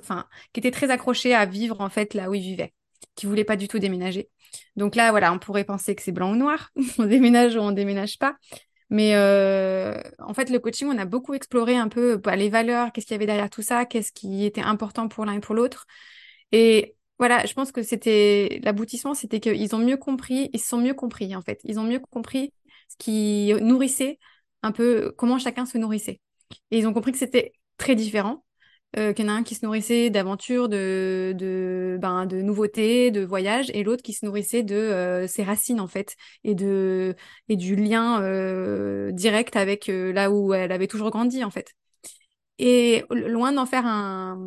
enfin 0.00 0.26
qui 0.52 0.60
était 0.60 0.70
très 0.70 0.90
accroché 0.90 1.34
à 1.34 1.46
vivre 1.46 1.80
en 1.80 1.88
fait 1.88 2.14
là 2.14 2.30
où 2.30 2.34
il 2.34 2.42
vivait, 2.42 2.74
qui 3.14 3.26
voulait 3.26 3.44
pas 3.44 3.56
du 3.56 3.66
tout 3.66 3.78
déménager. 3.78 4.28
Donc 4.76 4.94
là 4.94 5.10
voilà, 5.10 5.32
on 5.32 5.38
pourrait 5.38 5.64
penser 5.64 5.94
que 5.94 6.02
c'est 6.02 6.12
blanc 6.12 6.32
ou 6.32 6.36
noir, 6.36 6.70
on 6.98 7.06
déménage 7.06 7.56
ou 7.56 7.60
on 7.60 7.72
déménage 7.72 8.18
pas. 8.18 8.36
Mais 8.90 9.16
euh, 9.16 10.00
en 10.20 10.32
fait, 10.34 10.48
le 10.50 10.58
coaching, 10.58 10.88
on 10.88 10.98
a 10.98 11.04
beaucoup 11.04 11.34
exploré 11.34 11.76
un 11.76 11.88
peu 11.88 12.16
bah, 12.16 12.36
les 12.36 12.48
valeurs, 12.48 12.92
qu'est-ce 12.92 13.06
qu'il 13.06 13.14
y 13.14 13.16
avait 13.16 13.26
derrière 13.26 13.50
tout 13.50 13.62
ça, 13.62 13.84
qu'est-ce 13.84 14.12
qui 14.12 14.44
était 14.44 14.60
important 14.60 15.08
pour 15.08 15.24
l'un 15.24 15.34
et 15.34 15.40
pour 15.40 15.54
l'autre. 15.54 15.86
Et 16.52 16.96
voilà, 17.18 17.44
je 17.46 17.54
pense 17.54 17.72
que 17.72 17.82
c'était 17.82 18.60
l'aboutissement, 18.62 19.14
c'était 19.14 19.40
qu'ils 19.40 19.74
ont 19.74 19.78
mieux 19.78 19.96
compris, 19.96 20.50
ils 20.52 20.60
se 20.60 20.68
sont 20.68 20.78
mieux 20.78 20.94
compris 20.94 21.34
en 21.34 21.42
fait. 21.42 21.60
Ils 21.64 21.80
ont 21.80 21.84
mieux 21.84 21.98
compris 21.98 22.52
ce 22.88 22.96
qui 22.98 23.52
nourrissait 23.60 24.18
un 24.62 24.72
peu, 24.72 25.12
comment 25.16 25.38
chacun 25.38 25.66
se 25.66 25.78
nourrissait. 25.78 26.20
Et 26.70 26.78
ils 26.78 26.86
ont 26.86 26.92
compris 26.92 27.12
que 27.12 27.18
c'était 27.18 27.52
très 27.78 27.96
différent 27.96 28.45
euh, 28.98 29.12
qu'il 29.12 29.26
y 29.26 29.28
en 29.28 29.32
a 29.32 29.36
un 29.36 29.42
qui 29.42 29.54
se 29.54 29.64
nourrissait 29.64 30.10
d'aventures, 30.10 30.68
de, 30.68 31.34
de, 31.36 31.98
ben, 32.00 32.26
de 32.26 32.40
nouveautés, 32.40 33.10
de 33.10 33.24
voyages, 33.24 33.70
et 33.74 33.82
l'autre 33.84 34.02
qui 34.02 34.12
se 34.12 34.24
nourrissait 34.24 34.62
de 34.62 34.74
euh, 34.74 35.26
ses 35.26 35.44
racines 35.44 35.80
en 35.80 35.86
fait, 35.88 36.16
et 36.44 36.54
de 36.54 37.14
et 37.48 37.56
du 37.56 37.76
lien 37.76 38.22
euh, 38.22 39.12
direct 39.12 39.56
avec 39.56 39.88
euh, 39.88 40.12
là 40.12 40.30
où 40.30 40.54
elle 40.54 40.72
avait 40.72 40.86
toujours 40.86 41.10
grandi 41.10 41.44
en 41.44 41.50
fait. 41.50 41.74
Et 42.58 43.04
loin 43.10 43.52
d'en 43.52 43.66
faire 43.66 43.86
un, 43.86 44.46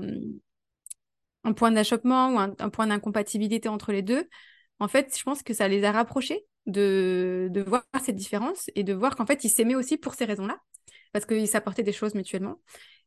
un 1.43 1.53
point 1.53 1.71
d'achoppement 1.71 2.33
ou 2.33 2.39
un, 2.39 2.69
point 2.69 2.87
d'incompatibilité 2.87 3.69
entre 3.69 3.91
les 3.91 4.01
deux, 4.01 4.27
en 4.79 4.87
fait, 4.87 5.15
je 5.17 5.23
pense 5.23 5.43
que 5.43 5.53
ça 5.53 5.67
les 5.67 5.83
a 5.83 5.91
rapprochés 5.91 6.45
de, 6.65 7.47
de 7.51 7.61
voir 7.61 7.83
cette 8.03 8.15
différence 8.15 8.69
et 8.75 8.83
de 8.83 8.93
voir 8.93 9.15
qu'en 9.15 9.25
fait, 9.25 9.43
ils 9.43 9.49
s'aimaient 9.49 9.75
aussi 9.75 9.97
pour 9.97 10.13
ces 10.13 10.25
raisons-là, 10.25 10.59
parce 11.11 11.25
qu'ils 11.25 11.47
s'apportaient 11.47 11.83
des 11.83 11.93
choses 11.93 12.15
mutuellement. 12.15 12.59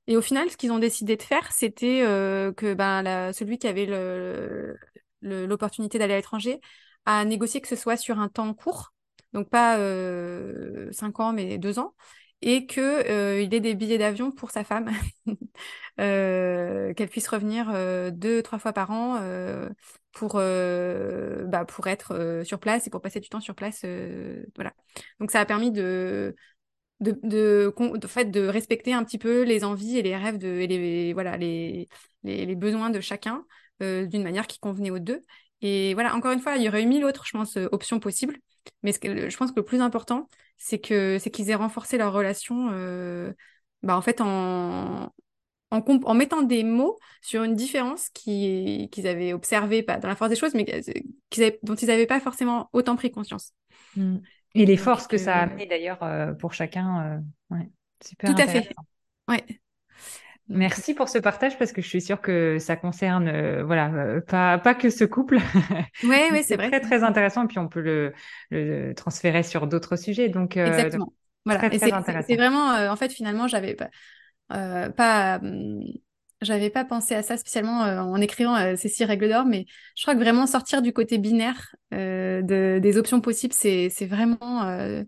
Et 0.07 0.17
au 0.17 0.21
final, 0.21 0.51
ce 0.51 0.57
qu'ils 0.57 0.73
ont 0.73 0.79
décidé 0.79 1.17
de 1.17 1.23
faire, 1.23 1.53
c'était 1.53 2.03
euh, 2.03 2.53
que 2.53 2.75
ben, 2.75 3.33
celui 3.33 3.59
qui 3.59 3.69
avait 3.69 3.87
l'opportunité 5.21 5.99
d'aller 5.99 6.15
à 6.15 6.17
l'étranger 6.17 6.61
a 7.05 7.25
négocié 7.25 7.61
que 7.61 7.69
ce 7.69 7.77
soit 7.77 7.97
sur 7.97 8.19
un 8.19 8.29
temps 8.29 8.55
court, 8.55 8.93
donc 9.33 9.49
pas 9.49 9.79
euh, 9.79 10.91
cinq 10.93 11.21
ans, 11.21 11.33
mais 11.33 11.59
deux 11.59 11.79
ans, 11.79 11.95
et 12.43 12.67
qu'il 12.67 12.83
euh, 12.83 13.41
ait 13.41 13.61
des 13.61 13.75
billets 13.75 13.99
d'avion 13.99 14.33
pour 14.33 14.51
sa 14.51 14.65
femme, 14.65 14.91
qu'elle 15.97 17.09
puisse 17.09 17.29
revenir 17.29 17.73
deux, 18.12 18.43
trois 18.43 18.59
fois 18.59 18.73
par 18.73 18.91
an 18.91 19.21
pour, 20.12 20.35
bah, 20.35 21.65
pour 21.65 21.87
être 21.87 22.43
sur 22.45 22.59
place 22.59 22.87
et 22.87 22.91
pour 22.91 23.01
passer 23.01 23.21
du 23.21 23.29
temps 23.29 23.41
sur 23.41 23.55
place. 23.55 23.85
voilà. 24.57 24.73
Donc 25.21 25.31
ça 25.31 25.41
a 25.41 25.45
permis 25.45 25.71
de 25.71 26.35
de, 27.03 28.07
fait, 28.07 28.27
de 28.27 28.47
respecter 28.47 28.93
un 28.93 29.05
petit 29.05 29.19
peu 29.19 29.43
les 29.43 29.65
envies 29.65 29.99
et 29.99 30.03
les 30.03 30.17
rêves 30.17 30.38
de, 30.38 30.49
et 30.49 30.67
les, 30.67 31.12
voilà, 31.12 31.37
les, 31.37 31.88
les, 32.25 32.55
besoins 32.55 32.91
de 32.91 33.01
chacun 33.01 33.45
euh, 33.83 34.07
d'une 34.07 34.23
manière 34.23 34.47
qui 34.47 34.59
convenait 34.59 34.91
aux 34.91 34.99
deux. 34.99 35.23
Et 35.61 35.95
voilà, 35.95 36.15
encore 36.15 36.33
une 36.33 36.41
fois, 36.41 36.57
il 36.57 36.62
y 36.62 36.69
aurait 36.69 36.83
eu 36.83 36.87
mille 36.87 37.05
autres, 37.05 37.25
je 37.27 37.33
pense, 37.33 37.57
euh, 37.57 37.69
options 37.73 38.01
possibles. 38.01 38.38
Mais 38.83 38.93
ce 38.93 38.99
que, 38.99 39.29
je 39.29 39.37
pense 39.37 39.51
que 39.51 39.57
le 39.57 39.65
plus 39.65 39.81
important, 39.81 40.29
c'est 40.57 40.79
qu'ils 40.79 41.51
aient 41.51 41.55
renforcé 41.55 41.99
leur 41.99 42.12
relation, 42.12 42.71
euh, 42.73 43.33
bah, 43.83 43.97
en 43.97 44.03
fait, 44.03 44.21
en, 44.21 45.12
en, 45.71 45.81
en, 46.05 46.15
mettant 46.15 46.43
des 46.43 46.62
mots 46.62 46.99
sur 47.21 47.43
une 47.43 47.55
différence 47.55 48.09
qu'ils 48.11 49.07
avaient 49.07 49.33
observée, 49.33 49.83
pas 49.83 49.99
dans 49.99 50.09
la 50.09 50.17
force 50.17 50.31
des 50.31 50.37
choses, 50.37 50.55
mais 50.55 50.65
dont 51.62 51.75
ils 51.75 51.87
n'avaient 51.87 52.07
pas 52.07 52.21
forcément 52.21 52.69
autant 52.73 52.95
pris 52.95 53.11
conscience. 53.11 53.53
Mmh. 53.97 54.19
Et 54.55 54.67
les 54.67 54.77
forces 54.77 55.07
que 55.07 55.19
ça 55.19 55.37
a 55.37 55.43
amené 55.43 55.67
d'ailleurs 55.67 56.03
euh, 56.03 56.33
pour 56.35 56.53
chacun. 56.53 57.23
Euh, 57.51 57.55
ouais, 57.57 57.71
super 58.05 58.35
Tout 58.35 58.41
à 58.41 58.47
fait. 58.47 58.69
Ouais. 59.29 59.45
Merci 60.49 60.93
pour 60.93 61.09
ce 61.09 61.19
partage 61.19 61.57
parce 61.57 61.73
que 61.73 61.81
je 61.81 61.88
suis 61.88 62.03
sûre 62.03 62.21
que 62.21 62.59
ça 62.59 62.77
concerne, 62.77 63.29
euh, 63.29 63.65
voilà, 63.65 64.21
pas, 64.23 64.59
pas 64.59 64.75
que 64.75 64.91
ce 64.91 65.05
couple. 65.05 65.38
Oui, 66.03 66.19
oui, 66.33 66.43
c'est 66.43 66.57
vrai. 66.57 66.69
Très, 66.69 66.81
très 66.81 67.05
intéressant. 67.05 67.45
Et 67.45 67.47
puis 67.47 67.59
on 67.59 67.69
peut 67.69 67.81
le, 67.81 68.12
le 68.51 68.93
transférer 68.95 69.43
sur 69.43 69.67
d'autres 69.67 69.97
sujets. 69.97 70.29
Donc, 70.29 70.57
Exactement. 70.57 71.12
voilà. 71.47 71.71
C'est 72.27 72.37
vraiment, 72.37 72.73
en 72.91 72.97
fait, 72.97 73.12
finalement, 73.12 73.47
j'avais 73.47 73.75
pas, 73.75 74.91
pas 74.91 75.38
hum, 75.43 75.83
j'avais 76.42 76.70
pas 76.70 76.85
pensé 76.85 77.14
à 77.14 77.22
ça 77.22 77.37
spécialement 77.37 77.85
euh, 77.85 78.00
en 78.00 78.20
écrivant 78.20 78.57
euh, 78.57 78.74
ces 78.76 78.88
six 78.88 79.05
règles 79.05 79.28
d'or, 79.28 79.44
mais 79.44 79.66
je 79.96 80.02
crois 80.02 80.14
que 80.14 80.20
vraiment 80.20 80.46
sortir 80.46 80.83
du 80.83 80.92
côté 80.92 81.18
binaire 81.18 81.74
euh, 81.94 82.42
de, 82.42 82.78
des 82.81 82.98
options 82.98 83.20
possibles, 83.20 83.55
c'est, 83.55 83.88
c'est 83.90 84.07
vraiment 84.07 84.64
euh, 84.64 85.02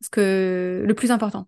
ce 0.00 0.10
que, 0.10 0.84
le 0.86 0.94
plus 0.94 1.10
important. 1.10 1.46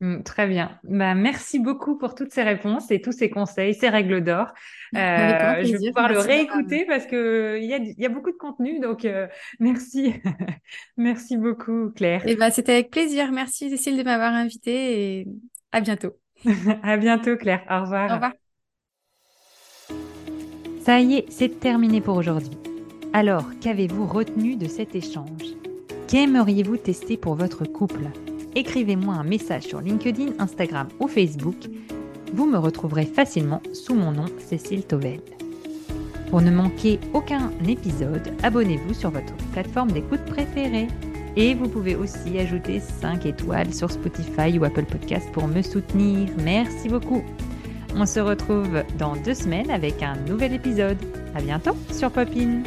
Mm, 0.00 0.22
très 0.22 0.46
bien. 0.46 0.78
Bah, 0.84 1.14
merci 1.14 1.58
beaucoup 1.58 1.96
pour 1.96 2.14
toutes 2.14 2.32
ces 2.32 2.42
réponses 2.42 2.90
et 2.90 3.00
tous 3.00 3.12
ces 3.12 3.30
conseils, 3.30 3.74
ces 3.74 3.88
règles 3.88 4.22
d'or. 4.22 4.52
Je 4.92 5.76
vais 5.76 5.88
pouvoir 5.88 6.12
le 6.12 6.18
réécouter 6.18 6.84
parce 6.86 7.06
que 7.06 7.58
il 7.60 7.68
y 7.68 7.74
a, 7.74 7.78
y 7.78 8.06
a, 8.06 8.08
beaucoup 8.08 8.32
de 8.32 8.36
contenu, 8.36 8.80
donc 8.80 9.06
merci, 9.60 10.14
merci 10.96 11.36
beaucoup 11.36 11.90
Claire. 11.94 12.26
Et 12.26 12.32
eh 12.32 12.36
bah, 12.36 12.50
c'était 12.50 12.72
avec 12.72 12.90
plaisir. 12.90 13.32
Merci 13.32 13.70
Cécile 13.70 13.96
de 13.96 14.02
m'avoir 14.02 14.32
invitée 14.32 15.20
et 15.20 15.26
à 15.72 15.80
bientôt. 15.80 16.16
à 16.82 16.96
bientôt, 16.96 17.36
Claire. 17.36 17.62
Au 17.70 17.82
revoir. 17.82 18.10
Au 18.10 18.14
revoir. 18.14 18.32
Ça 20.82 21.00
y 21.00 21.14
est, 21.14 21.26
c'est 21.30 21.60
terminé 21.60 22.00
pour 22.00 22.16
aujourd'hui. 22.16 22.58
Alors, 23.12 23.44
qu'avez-vous 23.60 24.06
retenu 24.06 24.56
de 24.56 24.66
cet 24.66 24.94
échange? 24.94 25.54
Qu'aimeriez-vous 26.08 26.76
tester 26.76 27.16
pour 27.16 27.36
votre 27.36 27.64
couple? 27.64 28.10
Écrivez-moi 28.54 29.14
un 29.14 29.24
message 29.24 29.62
sur 29.62 29.80
LinkedIn, 29.80 30.32
Instagram 30.38 30.88
ou 31.00 31.08
Facebook. 31.08 31.56
Vous 32.34 32.46
me 32.46 32.58
retrouverez 32.58 33.06
facilement 33.06 33.62
sous 33.72 33.94
mon 33.94 34.12
nom 34.12 34.26
Cécile 34.38 34.84
Tovel. 34.84 35.20
Pour 36.30 36.42
ne 36.42 36.50
manquer 36.50 36.98
aucun 37.12 37.50
épisode, 37.66 38.34
abonnez-vous 38.42 38.92
sur 38.92 39.10
votre 39.10 39.34
plateforme 39.52 39.92
d'écoute 39.92 40.24
préférée. 40.26 40.88
Et 41.36 41.54
vous 41.54 41.68
pouvez 41.68 41.96
aussi 41.96 42.38
ajouter 42.38 42.80
5 42.80 43.26
étoiles 43.26 43.72
sur 43.74 43.90
Spotify 43.90 44.58
ou 44.58 44.64
Apple 44.64 44.84
Podcast 44.84 45.26
pour 45.32 45.48
me 45.48 45.62
soutenir. 45.62 46.28
Merci 46.42 46.88
beaucoup. 46.88 47.24
On 47.96 48.06
se 48.06 48.20
retrouve 48.20 48.82
dans 48.98 49.16
deux 49.16 49.34
semaines 49.34 49.70
avec 49.70 50.02
un 50.02 50.16
nouvel 50.28 50.52
épisode. 50.52 50.98
À 51.34 51.40
bientôt 51.40 51.76
sur 51.92 52.10
Popine. 52.10 52.62